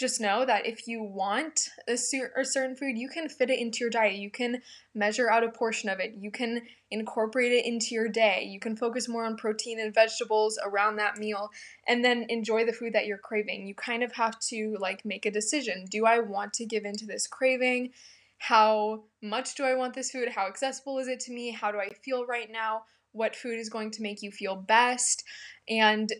just 0.00 0.20
know 0.20 0.44
that 0.44 0.66
if 0.66 0.88
you 0.88 1.02
want 1.02 1.68
a, 1.86 1.96
cer- 1.96 2.32
a 2.36 2.44
certain 2.44 2.74
food, 2.74 2.98
you 2.98 3.08
can 3.08 3.28
fit 3.28 3.50
it 3.50 3.60
into 3.60 3.78
your 3.80 3.90
diet. 3.90 4.14
You 4.14 4.30
can 4.30 4.62
measure 4.94 5.30
out 5.30 5.44
a 5.44 5.50
portion 5.50 5.88
of 5.88 6.00
it. 6.00 6.14
You 6.18 6.30
can 6.30 6.62
incorporate 6.90 7.52
it 7.52 7.66
into 7.66 7.94
your 7.94 8.08
day. 8.08 8.44
You 8.50 8.58
can 8.58 8.76
focus 8.76 9.08
more 9.08 9.24
on 9.24 9.36
protein 9.36 9.78
and 9.78 9.94
vegetables 9.94 10.58
around 10.64 10.96
that 10.96 11.18
meal 11.18 11.50
and 11.86 12.04
then 12.04 12.26
enjoy 12.28 12.64
the 12.64 12.72
food 12.72 12.94
that 12.94 13.06
you're 13.06 13.18
craving. 13.18 13.66
You 13.66 13.74
kind 13.74 14.02
of 14.02 14.12
have 14.14 14.40
to 14.48 14.76
like 14.80 15.04
make 15.04 15.26
a 15.26 15.30
decision. 15.30 15.84
Do 15.88 16.06
I 16.06 16.18
want 16.18 16.54
to 16.54 16.66
give 16.66 16.84
into 16.84 17.06
this 17.06 17.26
craving? 17.26 17.90
How 18.38 19.04
much 19.22 19.54
do 19.54 19.64
I 19.64 19.74
want 19.74 19.94
this 19.94 20.10
food? 20.10 20.30
How 20.30 20.46
accessible 20.46 20.98
is 20.98 21.08
it 21.08 21.20
to 21.20 21.32
me? 21.32 21.52
How 21.52 21.70
do 21.70 21.78
I 21.78 21.90
feel 22.02 22.26
right 22.26 22.50
now? 22.50 22.84
What 23.12 23.36
food 23.36 23.58
is 23.58 23.68
going 23.68 23.90
to 23.92 24.02
make 24.02 24.22
you 24.22 24.32
feel 24.32 24.56
best? 24.56 25.24
And 25.68 26.10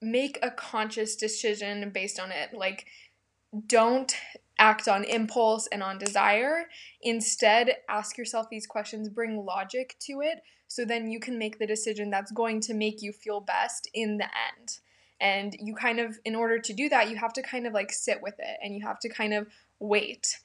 make 0.00 0.38
a 0.42 0.50
conscious 0.50 1.16
decision 1.16 1.90
based 1.90 2.20
on 2.20 2.30
it. 2.30 2.54
Like 2.54 2.86
don't 3.66 4.14
act 4.58 4.88
on 4.88 5.04
impulse 5.04 5.68
and 5.68 5.82
on 5.82 5.98
desire. 5.98 6.68
Instead, 7.02 7.76
ask 7.88 8.18
yourself 8.18 8.50
these 8.50 8.66
questions, 8.66 9.08
bring 9.08 9.44
logic 9.44 9.96
to 10.00 10.20
it, 10.20 10.42
so 10.66 10.84
then 10.84 11.10
you 11.10 11.20
can 11.20 11.38
make 11.38 11.58
the 11.58 11.66
decision 11.66 12.10
that's 12.10 12.32
going 12.32 12.60
to 12.62 12.74
make 12.74 13.00
you 13.00 13.12
feel 13.12 13.40
best 13.40 13.88
in 13.94 14.18
the 14.18 14.24
end. 14.24 14.80
And 15.20 15.56
you 15.60 15.74
kind 15.74 15.98
of, 15.98 16.18
in 16.24 16.34
order 16.36 16.58
to 16.58 16.72
do 16.72 16.88
that, 16.90 17.10
you 17.10 17.16
have 17.16 17.32
to 17.34 17.42
kind 17.42 17.66
of 17.66 17.72
like 17.72 17.92
sit 17.92 18.22
with 18.22 18.38
it 18.38 18.58
and 18.62 18.74
you 18.74 18.86
have 18.86 19.00
to 19.00 19.08
kind 19.08 19.32
of 19.32 19.48
wait. 19.80 20.38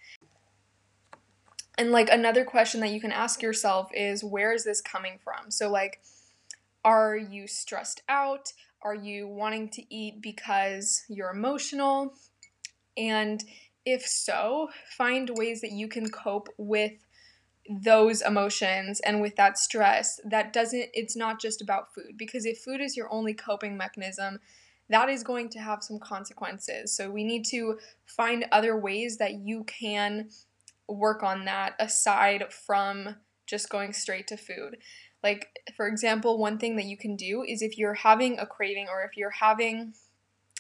And 1.78 1.92
like 1.92 2.10
another 2.10 2.46
question 2.46 2.80
that 2.82 2.92
you 2.92 3.02
can 3.02 3.12
ask 3.12 3.42
yourself 3.42 3.90
is 3.94 4.24
where 4.24 4.54
is 4.54 4.64
this 4.64 4.82
coming 4.82 5.20
from? 5.24 5.52
So, 5.52 5.70
like, 5.70 6.02
are 6.86 7.16
you 7.16 7.48
stressed 7.48 8.02
out? 8.08 8.54
Are 8.82 8.96
you 8.96 9.28
wanting 9.28 9.70
to 9.70 9.94
eat 9.94 10.22
because 10.22 11.04
you're 11.08 11.32
emotional? 11.32 12.14
And 12.98 13.44
if 13.86 14.06
so, 14.06 14.70
find 14.98 15.30
ways 15.34 15.62
that 15.62 15.72
you 15.72 15.88
can 15.88 16.10
cope 16.10 16.50
with 16.58 16.94
those 17.70 18.22
emotions 18.22 19.00
and 19.02 19.22
with 19.22 19.36
that 19.38 19.58
stress 19.58 20.20
that 20.30 20.52
doesn't 20.52 20.90
it's 20.94 21.16
not 21.16 21.40
just 21.40 21.62
about 21.62 21.94
food 21.96 22.18
because 22.18 22.46
if 22.46 22.58
food 22.58 22.82
is 22.82 22.98
your 22.98 23.08
only 23.10 23.34
coping 23.34 23.78
mechanism 23.78 24.38
that 24.90 25.10
is 25.10 25.24
going 25.24 25.50
to 25.50 25.60
have 25.60 25.84
some 25.84 25.98
consequences. 25.98 26.96
So 26.96 27.10
we 27.10 27.24
need 27.24 27.46
to 27.46 27.80
find 28.06 28.46
other 28.52 28.78
ways 28.78 29.18
that 29.18 29.36
you 29.36 29.64
can 29.64 30.30
work 30.88 31.24
on 31.24 31.46
that 31.46 31.74
aside 31.80 32.54
from 32.54 33.16
just 33.48 33.70
going 33.70 33.94
straight 33.94 34.28
to 34.28 34.38
food. 34.38 34.78
Like 35.24 35.48
for 35.78 35.88
example 35.88 36.38
one 36.38 36.58
thing 36.58 36.76
that 36.76 36.86
you 36.86 36.98
can 36.98 37.16
do 37.16 37.44
is 37.48 37.62
if 37.62 37.78
you're 37.78 37.94
having 37.94 38.38
a 38.38 38.46
craving 38.46 38.88
or 38.90 39.04
if 39.04 39.16
you're 39.16 39.30
having 39.30 39.94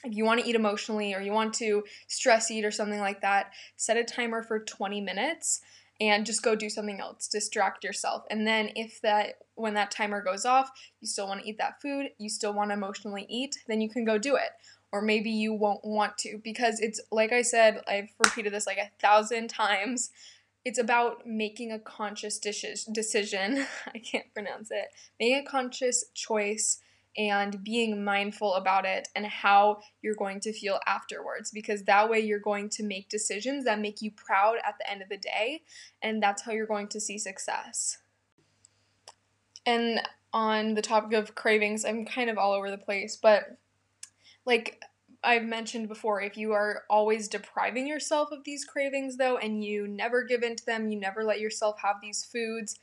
if 0.04 0.16
you 0.16 0.26
want 0.26 0.42
to 0.42 0.48
eat 0.48 0.56
emotionally 0.56 1.13
or 1.13 1.22
you 1.22 1.32
want 1.32 1.54
to 1.56 1.84
stress 2.08 2.52
eat 2.52 2.66
or 2.66 2.72
something 2.72 3.00
like 3.00 3.22
that, 3.22 3.52
set 3.78 3.98
a 3.98 4.04
timer 4.04 4.44
for 4.44 4.60
20 4.60 5.02
minutes 5.02 5.62
and 6.02 6.26
just 6.26 6.44
go 6.44 6.56
do 6.56 6.70
something 6.70 7.00
else. 7.00 7.28
Distract 7.28 7.84
yourself. 7.84 8.24
And 8.30 8.46
then 8.46 8.72
if 8.76 9.02
that 9.02 9.36
when 9.56 9.76
that 9.76 9.92
timer 9.92 10.22
goes 10.22 10.46
off, 10.46 10.72
you 11.00 11.08
still 11.08 11.28
want 11.28 11.42
to 11.42 11.50
eat 11.50 11.58
that 11.60 11.82
food, 11.82 12.08
you 12.18 12.30
still 12.30 12.54
want 12.54 12.72
to 12.72 12.74
emotionally 12.74 13.26
eat, 13.30 13.58
then 13.68 13.82
you 13.82 13.89
can 13.89 14.04
go 14.04 14.18
do 14.18 14.36
it. 14.36 14.50
Or 14.92 15.02
maybe 15.02 15.30
you 15.30 15.54
won't 15.54 15.84
want 15.84 16.18
to 16.20 16.39
because 16.44 16.80
it's 16.80 17.00
like 17.12 17.32
I 17.32 17.42
said, 17.42 17.82
I've 17.88 18.10
repeated 18.24 18.54
this 18.54 18.68
like 18.68 18.78
a 18.78 18.92
thousand 19.00 19.50
times. 19.50 20.12
It's 20.66 20.80
about 20.80 21.28
making 21.28 21.72
a 21.72 21.80
conscious 21.80 22.39
decision. 22.39 23.66
I 23.94 24.00
can't 24.00 24.32
pronounce 24.34 24.72
it. 24.72 24.88
Making 25.20 25.46
a 25.46 25.50
conscious 25.50 26.06
choice 26.13 26.80
and 27.17 27.63
being 27.63 28.04
mindful 28.04 28.56
about 28.56 28.86
it 28.86 29.08
and 29.15 29.26
how 29.26 29.80
you're 30.02 30.15
going 30.15 30.39
to 30.39 30.54
feel 30.54 30.80
afterwards 30.88 31.52
because 31.52 31.84
that 31.84 32.10
way 32.10 32.19
you're 32.19 32.39
going 32.39 32.69
to 32.69 32.84
make 32.84 33.10
decisions 33.10 33.65
that 33.65 33.80
make 33.80 34.02
you 34.02 34.12
proud 34.12 34.58
at 34.65 34.76
the 34.80 34.89
end 34.89 35.02
of 35.02 35.10
the 35.10 35.17
day 35.17 35.62
and 36.02 36.21
that's 36.21 36.41
how 36.41 36.52
you're 36.52 36.65
going 36.65 36.88
to 36.88 36.99
see 36.99 37.17
success. 37.17 37.99
And 39.65 40.02
on 40.34 40.73
the 40.73 40.82
topic 40.82 41.13
of 41.13 41.36
cravings, 41.36 41.86
I'm 41.86 42.06
kind 42.06 42.30
of 42.30 42.38
all 42.38 42.54
over 42.54 42.71
the 42.71 42.78
place, 42.78 43.15
but 43.15 43.58
like 44.45 44.82
I've 45.23 45.45
mentioned 45.45 45.88
before, 45.88 46.21
if 46.21 46.36
you 46.36 46.52
are 46.52 46.84
always 46.89 47.28
depriving 47.28 47.88
yourself 47.88 48.32
of 48.32 48.43
these 48.43 48.65
cravings 48.65 49.17
though 49.17 49.38
and 49.38 49.63
you 49.63 49.88
never 49.88 50.23
give 50.23 50.43
in 50.43 50.56
to 50.56 50.65
them, 50.65 50.89
you 50.89 50.99
never 50.99 51.23
let 51.23 51.39
yourself 51.39 51.80
have 51.82 51.97
these 52.02 52.26
foods, 52.26 52.80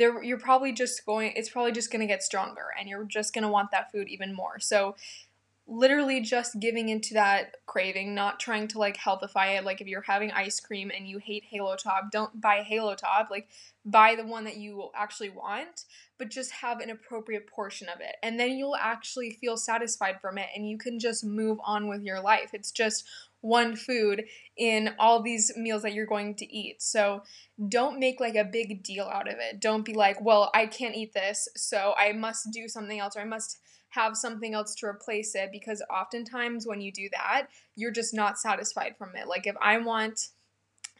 there 0.00 0.22
you're 0.22 0.38
probably 0.38 0.72
just 0.72 1.04
going 1.04 1.32
it's 1.36 1.50
probably 1.50 1.72
just 1.72 1.92
going 1.92 2.00
to 2.00 2.06
get 2.06 2.22
stronger 2.22 2.68
and 2.78 2.88
you're 2.88 3.04
just 3.04 3.34
going 3.34 3.42
to 3.42 3.48
want 3.48 3.70
that 3.70 3.92
food 3.92 4.08
even 4.08 4.34
more. 4.34 4.58
So 4.58 4.96
literally 5.70 6.20
just 6.20 6.58
giving 6.58 6.88
into 6.88 7.14
that 7.14 7.54
craving, 7.66 8.12
not 8.12 8.40
trying 8.40 8.66
to 8.66 8.78
like 8.78 8.96
healthify 8.96 9.56
it. 9.56 9.64
Like 9.64 9.80
if 9.80 9.86
you're 9.86 10.02
having 10.02 10.32
ice 10.32 10.58
cream 10.58 10.90
and 10.94 11.06
you 11.06 11.18
hate 11.18 11.44
Halo 11.48 11.76
Top, 11.76 12.10
don't 12.10 12.40
buy 12.40 12.64
Halo 12.66 12.96
Top. 12.96 13.28
Like 13.30 13.48
buy 13.84 14.16
the 14.16 14.24
one 14.24 14.44
that 14.44 14.56
you 14.56 14.88
actually 14.96 15.30
want, 15.30 15.84
but 16.18 16.28
just 16.28 16.50
have 16.50 16.80
an 16.80 16.90
appropriate 16.90 17.46
portion 17.46 17.88
of 17.88 18.00
it. 18.00 18.16
And 18.22 18.40
then 18.40 18.56
you'll 18.58 18.74
actually 18.74 19.30
feel 19.30 19.56
satisfied 19.56 20.20
from 20.20 20.38
it 20.38 20.48
and 20.56 20.68
you 20.68 20.76
can 20.76 20.98
just 20.98 21.24
move 21.24 21.58
on 21.64 21.88
with 21.88 22.02
your 22.02 22.20
life. 22.20 22.50
It's 22.52 22.72
just 22.72 23.06
one 23.40 23.74
food 23.76 24.24
in 24.56 24.90
all 24.98 25.22
these 25.22 25.52
meals 25.56 25.82
that 25.82 25.94
you're 25.94 26.06
going 26.06 26.34
to 26.36 26.54
eat. 26.54 26.82
So 26.82 27.22
don't 27.68 27.98
make 27.98 28.20
like 28.20 28.34
a 28.34 28.44
big 28.44 28.82
deal 28.82 29.04
out 29.04 29.28
of 29.28 29.36
it. 29.38 29.60
Don't 29.60 29.84
be 29.84 29.94
like, 29.94 30.20
well, 30.20 30.50
I 30.54 30.66
can't 30.66 30.94
eat 30.94 31.12
this, 31.12 31.48
so 31.56 31.94
I 31.98 32.12
must 32.12 32.48
do 32.52 32.68
something 32.68 32.98
else 32.98 33.16
or 33.16 33.20
I 33.20 33.24
must 33.24 33.58
have 33.90 34.16
something 34.16 34.54
else 34.54 34.74
to 34.76 34.86
replace 34.86 35.34
it 35.34 35.50
because 35.52 35.82
oftentimes 35.90 36.66
when 36.66 36.80
you 36.80 36.92
do 36.92 37.08
that, 37.12 37.48
you're 37.74 37.90
just 37.90 38.14
not 38.14 38.38
satisfied 38.38 38.94
from 38.96 39.16
it. 39.16 39.26
Like 39.26 39.46
if 39.46 39.56
I 39.60 39.78
want 39.78 40.28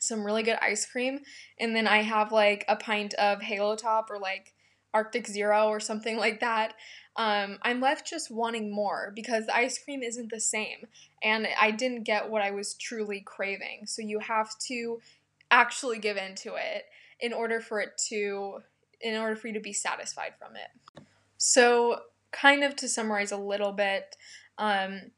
some 0.01 0.25
really 0.25 0.43
good 0.43 0.59
ice 0.61 0.87
cream 0.87 1.21
and 1.59 1.77
then 1.77 1.87
I 1.87 2.03
have 2.03 2.33
like 2.33 2.65
a 2.69 2.77
pint 2.77 3.15
of 3.15 3.43
Halo 3.43 3.77
Top 3.77 4.11
or 4.11 4.19
like 4.19 4.55
Arctic 4.93 5.27
Zero 5.27 5.69
or 5.69 5.79
something 5.79 6.17
like 6.19 6.41
that, 6.41 6.75
um, 7.21 7.59
I'm 7.61 7.83
left 7.83 8.09
just 8.09 8.31
wanting 8.31 8.73
more 8.73 9.13
because 9.15 9.45
the 9.45 9.55
ice 9.55 9.79
cream 9.79 10.03
isn't 10.03 10.31
the 10.31 10.41
same 10.41 10.87
and 11.23 11.47
I 11.61 11.71
didn't 11.71 12.05
get 12.05 12.31
what 12.31 12.41
I 12.41 12.51
was 12.51 12.73
truly 12.73 13.21
craving. 13.21 13.83
So 13.85 14.01
you 14.01 14.21
have 14.21 14.59
to 14.69 15.03
actually 15.51 15.99
give 15.99 16.17
into 16.17 16.55
it 16.55 16.87
in 17.21 17.35
order 17.35 17.61
for 17.61 17.79
it 17.79 18.01
to 18.09 18.63
in 19.03 19.21
order 19.21 19.37
for 19.37 19.49
you 19.49 19.53
to 19.53 19.61
be 19.61 19.75
satisfied 19.75 20.33
from 20.39 20.57
it. 20.57 21.03
So 21.37 22.01
kind 22.33 22.65
of 22.65 22.75
to 22.77 22.89
summarize 22.89 23.33
a 23.33 23.37
little 23.37 23.73
bit, 23.73 24.17
um, 24.57 25.11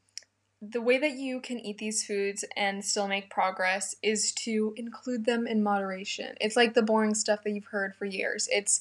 the 0.61 0.81
way 0.81 0.99
that 0.99 1.13
you 1.13 1.41
can 1.41 1.61
eat 1.61 1.79
these 1.79 2.05
foods 2.05 2.45
and 2.57 2.85
still 2.85 3.07
make 3.07 3.31
progress 3.31 3.95
is 4.03 4.33
to 4.33 4.75
include 4.77 5.25
them 5.25 5.47
in 5.47 5.63
moderation. 5.63 6.35
It's 6.41 6.57
like 6.57 6.75
the 6.75 6.83
boring 6.83 7.15
stuff 7.15 7.45
that 7.45 7.51
you've 7.51 7.67
heard 7.67 7.95
for 7.95 8.07
years. 8.07 8.49
It's 8.51 8.81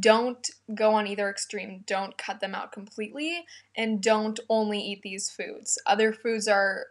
don't 0.00 0.50
go 0.74 0.94
on 0.94 1.06
either 1.06 1.28
extreme. 1.28 1.84
Don't 1.86 2.16
cut 2.16 2.40
them 2.40 2.54
out 2.54 2.72
completely 2.72 3.44
and 3.76 4.02
don't 4.02 4.40
only 4.48 4.80
eat 4.80 5.02
these 5.02 5.30
foods. 5.30 5.78
Other 5.86 6.12
foods 6.12 6.48
are 6.48 6.86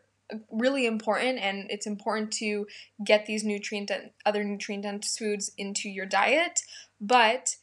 really 0.52 0.86
important 0.86 1.40
and 1.40 1.70
it's 1.70 1.88
important 1.88 2.32
to 2.32 2.68
get 3.04 3.26
these 3.26 3.44
nutrient 3.44 3.90
and 3.90 4.12
other 4.26 4.44
nutrient 4.44 4.84
dense 4.84 5.18
foods 5.18 5.52
into 5.58 5.90
your 5.90 6.06
diet, 6.06 6.62
but 7.02 7.56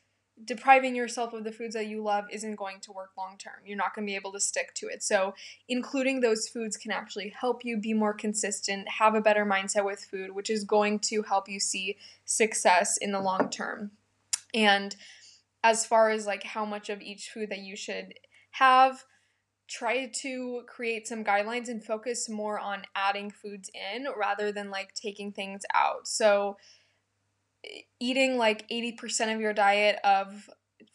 depriving 0.45 0.95
yourself 0.97 1.33
of 1.33 1.45
the 1.45 1.53
foods 1.53 1.75
that 1.75 1.87
you 1.87 2.03
love 2.03 2.25
isn't 2.31 2.57
going 2.57 2.81
to 2.81 2.93
work 2.93 3.11
long 3.17 3.37
term. 3.39 3.55
You're 3.65 3.77
not 3.77 3.95
going 3.95 4.07
to 4.07 4.11
be 4.11 4.17
able 4.17 4.33
to 4.33 4.41
stick 4.41 4.75
to 4.77 4.87
it. 4.87 5.03
So, 5.03 5.35
including 5.69 6.21
those 6.21 6.49
foods 6.49 6.77
can 6.77 6.93
actually 6.93 7.35
help 7.39 7.65
you 7.65 7.77
be 7.77 7.93
more 7.93 8.15
consistent, 8.15 8.89
have 8.89 9.15
a 9.15 9.21
better 9.21 9.45
mindset 9.45 9.85
with 9.85 10.01
food, 10.01 10.33
which 10.33 10.51
is 10.51 10.65
going 10.65 11.01
to 11.01 11.23
help 11.23 11.49
you 11.49 11.61
see 11.61 11.97
success 12.25 12.97
in 12.97 13.13
the 13.13 13.21
long 13.21 13.51
term. 13.51 13.91
And 14.55 14.97
as 15.63 15.87
far 15.87 16.11
as 16.11 16.27
like 16.27 16.43
how 16.43 16.65
much 16.65 16.89
of 16.89 17.01
each 17.01 17.31
food 17.33 17.51
that 17.51 17.61
you 17.61 17.77
should 17.77 18.15
have, 18.53 19.05
try 19.69 20.11
to 20.23 20.63
create 20.67 21.07
some 21.07 21.25
guidelines 21.25 21.69
and 21.69 21.85
focus 21.85 22.29
more 22.29 22.59
on 22.59 22.83
adding 22.95 23.31
foods 23.31 23.71
in 23.75 24.07
rather 24.19 24.51
than 24.51 24.71
like 24.71 24.95
taking 24.95 25.33
things 25.33 25.63
out. 25.75 26.09
So, 26.09 26.57
eating 28.01 28.37
like 28.37 28.67
80% 28.69 29.35
of 29.35 29.41
your 29.41 29.53
diet 29.53 29.99
of 30.03 30.49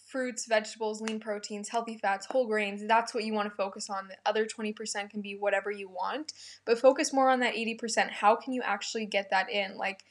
fruits, 0.07 0.45
vegetables, 0.45 1.01
lean 1.01 1.19
proteins, 1.19 1.69
healthy 1.69 1.97
fats, 1.97 2.25
whole 2.25 2.47
grains, 2.47 2.81
that's 2.87 3.13
what 3.13 3.23
you 3.23 3.33
want 3.33 3.49
to 3.49 3.55
focus 3.55 3.89
on. 3.89 4.07
The 4.07 4.17
other 4.25 4.45
20% 4.45 5.09
can 5.09 5.21
be 5.21 5.35
whatever 5.35 5.71
you 5.71 5.89
want, 5.89 6.33
but 6.65 6.79
focus 6.79 7.13
more 7.13 7.29
on 7.29 7.39
that 7.41 7.55
80%. 7.55 8.11
How 8.11 8.35
can 8.35 8.53
you 8.53 8.61
actually 8.63 9.05
get 9.05 9.29
that 9.31 9.49
in? 9.49 9.77
Like, 9.77 10.03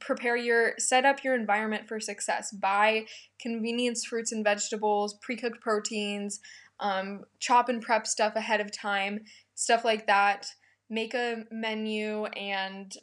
prepare 0.00 0.36
your 0.36 0.72
set 0.78 1.04
up 1.04 1.22
your 1.22 1.34
environment 1.34 1.86
for 1.86 2.00
success 2.00 2.50
buy 2.50 3.04
convenience 3.38 4.04
fruits 4.04 4.32
and 4.32 4.42
vegetables 4.42 5.18
pre-cooked 5.20 5.60
proteins 5.60 6.40
um, 6.80 7.24
chop 7.38 7.68
and 7.68 7.82
prep 7.82 8.06
stuff 8.06 8.36
ahead 8.36 8.60
of 8.60 8.72
time, 8.72 9.20
stuff 9.54 9.84
like 9.84 10.06
that. 10.06 10.46
Make 10.90 11.14
a 11.14 11.44
menu 11.50 12.24
and 12.26 12.94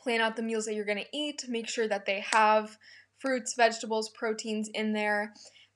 plan 0.00 0.20
out 0.20 0.36
the 0.36 0.42
meals 0.42 0.66
that 0.66 0.74
you're 0.74 0.84
going 0.84 0.98
to 0.98 1.16
eat. 1.16 1.44
Make 1.48 1.68
sure 1.68 1.88
that 1.88 2.06
they 2.06 2.24
have 2.32 2.78
fruits, 3.18 3.54
vegetables, 3.54 4.10
proteins 4.10 4.70
in 4.72 4.92
there. 4.92 5.34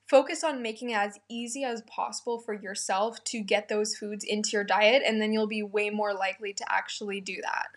Focus 0.09 0.43
on 0.43 0.61
making 0.61 0.91
it 0.91 0.97
as 0.97 1.19
easy 1.29 1.63
as 1.63 1.81
possible 1.83 2.39
for 2.39 2.53
yourself 2.53 3.23
to 3.25 3.41
get 3.41 3.67
those 3.67 3.95
foods 3.95 4.23
into 4.23 4.51
your 4.53 4.63
diet, 4.63 5.01
and 5.05 5.21
then 5.21 5.33
you'll 5.33 5.47
be 5.47 5.63
way 5.63 5.89
more 5.89 6.13
likely 6.13 6.53
to 6.53 6.71
actually 6.71 7.19
do 7.19 7.37
that. 7.41 7.67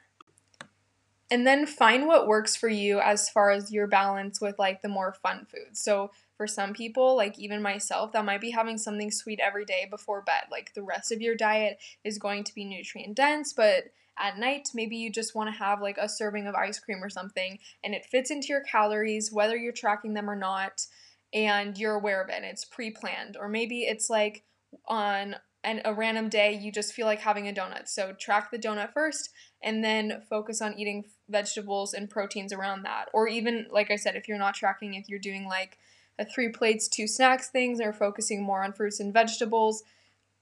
And 1.30 1.46
then 1.46 1.66
find 1.66 2.06
what 2.06 2.28
works 2.28 2.54
for 2.54 2.68
you 2.68 3.00
as 3.00 3.28
far 3.28 3.50
as 3.50 3.72
your 3.72 3.88
balance 3.88 4.40
with 4.40 4.58
like 4.58 4.82
the 4.82 4.88
more 4.88 5.12
fun 5.12 5.46
foods. 5.50 5.80
So, 5.80 6.10
for 6.36 6.46
some 6.46 6.74
people, 6.74 7.16
like 7.16 7.38
even 7.38 7.62
myself, 7.62 8.12
that 8.12 8.24
might 8.24 8.42
be 8.42 8.50
having 8.50 8.76
something 8.76 9.10
sweet 9.10 9.40
every 9.40 9.64
day 9.64 9.86
before 9.90 10.20
bed. 10.20 10.44
Like 10.50 10.74
the 10.74 10.82
rest 10.82 11.10
of 11.10 11.22
your 11.22 11.34
diet 11.34 11.78
is 12.04 12.18
going 12.18 12.44
to 12.44 12.54
be 12.54 12.64
nutrient 12.64 13.16
dense, 13.16 13.54
but 13.54 13.84
at 14.18 14.38
night, 14.38 14.68
maybe 14.74 14.96
you 14.96 15.10
just 15.10 15.34
want 15.34 15.52
to 15.52 15.58
have 15.58 15.80
like 15.80 15.98
a 15.98 16.08
serving 16.08 16.46
of 16.46 16.54
ice 16.54 16.78
cream 16.78 17.02
or 17.02 17.10
something 17.10 17.58
and 17.84 17.94
it 17.94 18.06
fits 18.06 18.30
into 18.30 18.48
your 18.48 18.62
calories, 18.62 19.32
whether 19.32 19.56
you're 19.56 19.72
tracking 19.72 20.14
them 20.14 20.28
or 20.28 20.36
not, 20.36 20.86
and 21.32 21.76
you're 21.76 21.94
aware 21.94 22.22
of 22.22 22.28
it 22.28 22.36
and 22.36 22.44
it's 22.44 22.64
pre 22.64 22.90
planned. 22.90 23.36
Or 23.38 23.48
maybe 23.48 23.80
it's 23.80 24.08
like 24.08 24.44
on 24.86 25.36
an, 25.66 25.82
a 25.84 25.92
random 25.92 26.30
day 26.30 26.54
you 26.54 26.72
just 26.72 26.94
feel 26.94 27.04
like 27.04 27.20
having 27.20 27.48
a 27.48 27.52
donut. 27.52 27.88
So 27.88 28.14
track 28.18 28.50
the 28.50 28.58
donut 28.58 28.92
first 28.92 29.30
and 29.62 29.84
then 29.84 30.22
focus 30.30 30.62
on 30.62 30.78
eating 30.78 31.04
vegetables 31.28 31.92
and 31.92 32.08
proteins 32.08 32.52
around 32.52 32.84
that. 32.84 33.06
Or 33.12 33.28
even, 33.28 33.66
like 33.70 33.90
I 33.90 33.96
said, 33.96 34.14
if 34.14 34.28
you're 34.28 34.38
not 34.38 34.54
tracking, 34.54 34.94
if 34.94 35.08
you're 35.08 35.18
doing 35.18 35.46
like 35.46 35.76
a 36.18 36.24
three 36.24 36.48
plates, 36.48 36.88
two 36.88 37.08
snacks 37.08 37.48
things, 37.48 37.80
or 37.80 37.92
focusing 37.92 38.42
more 38.42 38.62
on 38.62 38.72
fruits 38.72 39.00
and 39.00 39.12
vegetables, 39.12 39.82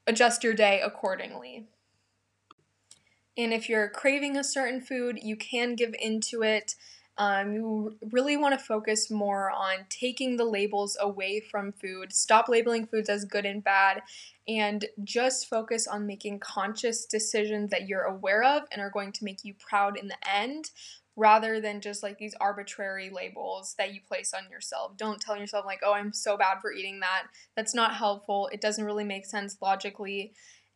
adjust 0.06 0.44
your 0.44 0.54
day 0.54 0.80
accordingly. 0.84 1.66
And 3.36 3.52
if 3.52 3.68
you're 3.68 3.88
craving 3.88 4.36
a 4.36 4.44
certain 4.44 4.80
food, 4.80 5.18
you 5.22 5.36
can 5.36 5.74
give 5.74 5.94
into 5.98 6.42
it. 6.42 6.76
Um, 7.16 7.52
you 7.52 7.96
really 8.10 8.36
want 8.36 8.58
to 8.58 8.64
focus 8.64 9.10
more 9.10 9.50
on 9.50 9.86
taking 9.88 10.36
the 10.36 10.44
labels 10.44 10.96
away 11.00 11.40
from 11.40 11.72
food, 11.72 12.12
stop 12.12 12.48
labeling 12.48 12.86
foods 12.86 13.08
as 13.08 13.24
good 13.24 13.46
and 13.46 13.62
bad, 13.62 14.02
and 14.48 14.84
just 15.04 15.48
focus 15.48 15.86
on 15.86 16.06
making 16.06 16.40
conscious 16.40 17.06
decisions 17.06 17.70
that 17.70 17.86
you're 17.88 18.02
aware 18.02 18.42
of 18.42 18.62
and 18.72 18.82
are 18.82 18.90
going 18.90 19.12
to 19.12 19.24
make 19.24 19.44
you 19.44 19.54
proud 19.54 19.96
in 19.96 20.08
the 20.08 20.16
end 20.28 20.70
rather 21.16 21.60
than 21.60 21.80
just 21.80 22.02
like 22.02 22.18
these 22.18 22.34
arbitrary 22.40 23.08
labels 23.08 23.74
that 23.78 23.94
you 23.94 24.00
place 24.00 24.34
on 24.34 24.50
yourself. 24.50 24.96
Don't 24.96 25.20
tell 25.20 25.36
yourself, 25.36 25.64
like, 25.64 25.80
oh, 25.84 25.94
I'm 25.94 26.12
so 26.12 26.36
bad 26.36 26.58
for 26.60 26.72
eating 26.72 27.00
that. 27.00 27.24
That's 27.56 27.74
not 27.74 27.94
helpful. 27.94 28.48
It 28.52 28.60
doesn't 28.60 28.84
really 28.84 29.04
make 29.04 29.26
sense 29.26 29.56
logically, 29.62 30.32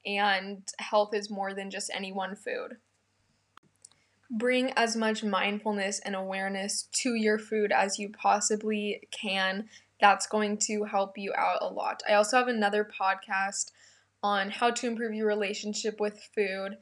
and 0.07 0.63
health 0.79 1.15
is 1.15 1.31
more 1.31 1.53
than 1.55 1.71
just 1.71 1.91
any 1.93 2.13
one 2.13 2.37
food. 2.37 2.77
Bring 4.31 4.73
as 4.73 4.95
much 4.95 5.25
mindfulness 5.25 6.01
and 6.01 6.15
awareness 6.15 6.89
to 7.03 7.15
your 7.15 7.39
food 7.39 7.73
as 7.73 7.99
you 7.99 8.11
possibly 8.11 9.09
can. 9.11 9.69
That's 10.01 10.27
going 10.27 10.59
to 10.67 10.85
help 10.85 11.17
you 11.17 11.33
out 11.37 11.59
a 11.63 11.69
lot. 11.69 12.03
I 12.09 12.15
also 12.15 12.37
have 12.37 12.49
another 12.49 12.89
podcast 13.01 13.73
on 14.23 14.51
how 14.51 14.71
to 14.71 14.87
improve 14.87 15.15
your 15.15 15.27
relationship 15.27 15.99
with 16.01 16.29
food 16.35 16.77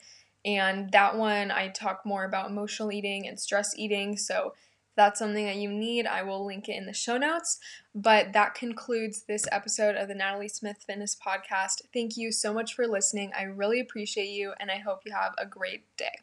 and 0.47 0.93
that 0.93 1.17
one, 1.17 1.51
I 1.51 1.69
talk 1.69 2.07
more 2.07 2.25
about 2.25 2.49
emotional 2.49 2.93
eating 2.93 3.27
and 3.27 3.39
stress 3.39 3.77
eating. 3.77 4.17
So 4.17 4.55
if 4.55 4.95
that's 4.95 5.19
something 5.19 5.45
that 5.45 5.57
you 5.57 5.73
need, 5.73 6.07
I 6.07 6.23
will 6.23 6.47
link 6.47 6.69
it 6.69 6.77
in 6.77 6.87
the 6.87 6.93
show 6.93 7.19
notes. 7.19 7.59
But 7.97 8.33
that 8.33 8.55
concludes 8.55 9.23
this 9.23 9.47
episode 9.51 9.97
of 9.97 10.07
the 10.07 10.15
Natalie 10.15 10.49
Smith 10.49 10.85
Fitness 10.87 11.17
Podcast. 11.17 11.83
Thank 11.93 12.17
you 12.17 12.31
so 12.31 12.55
much 12.55 12.75
for 12.75 12.87
listening. 12.87 13.33
I 13.37 13.43
really 13.43 13.81
appreciate 13.81 14.29
you, 14.29 14.53
and 14.61 14.71
I 14.71 14.79
hope 14.79 15.01
you 15.05 15.13
have 15.13 15.35
a 15.37 15.47
great 15.47 15.85
day. 15.97 16.21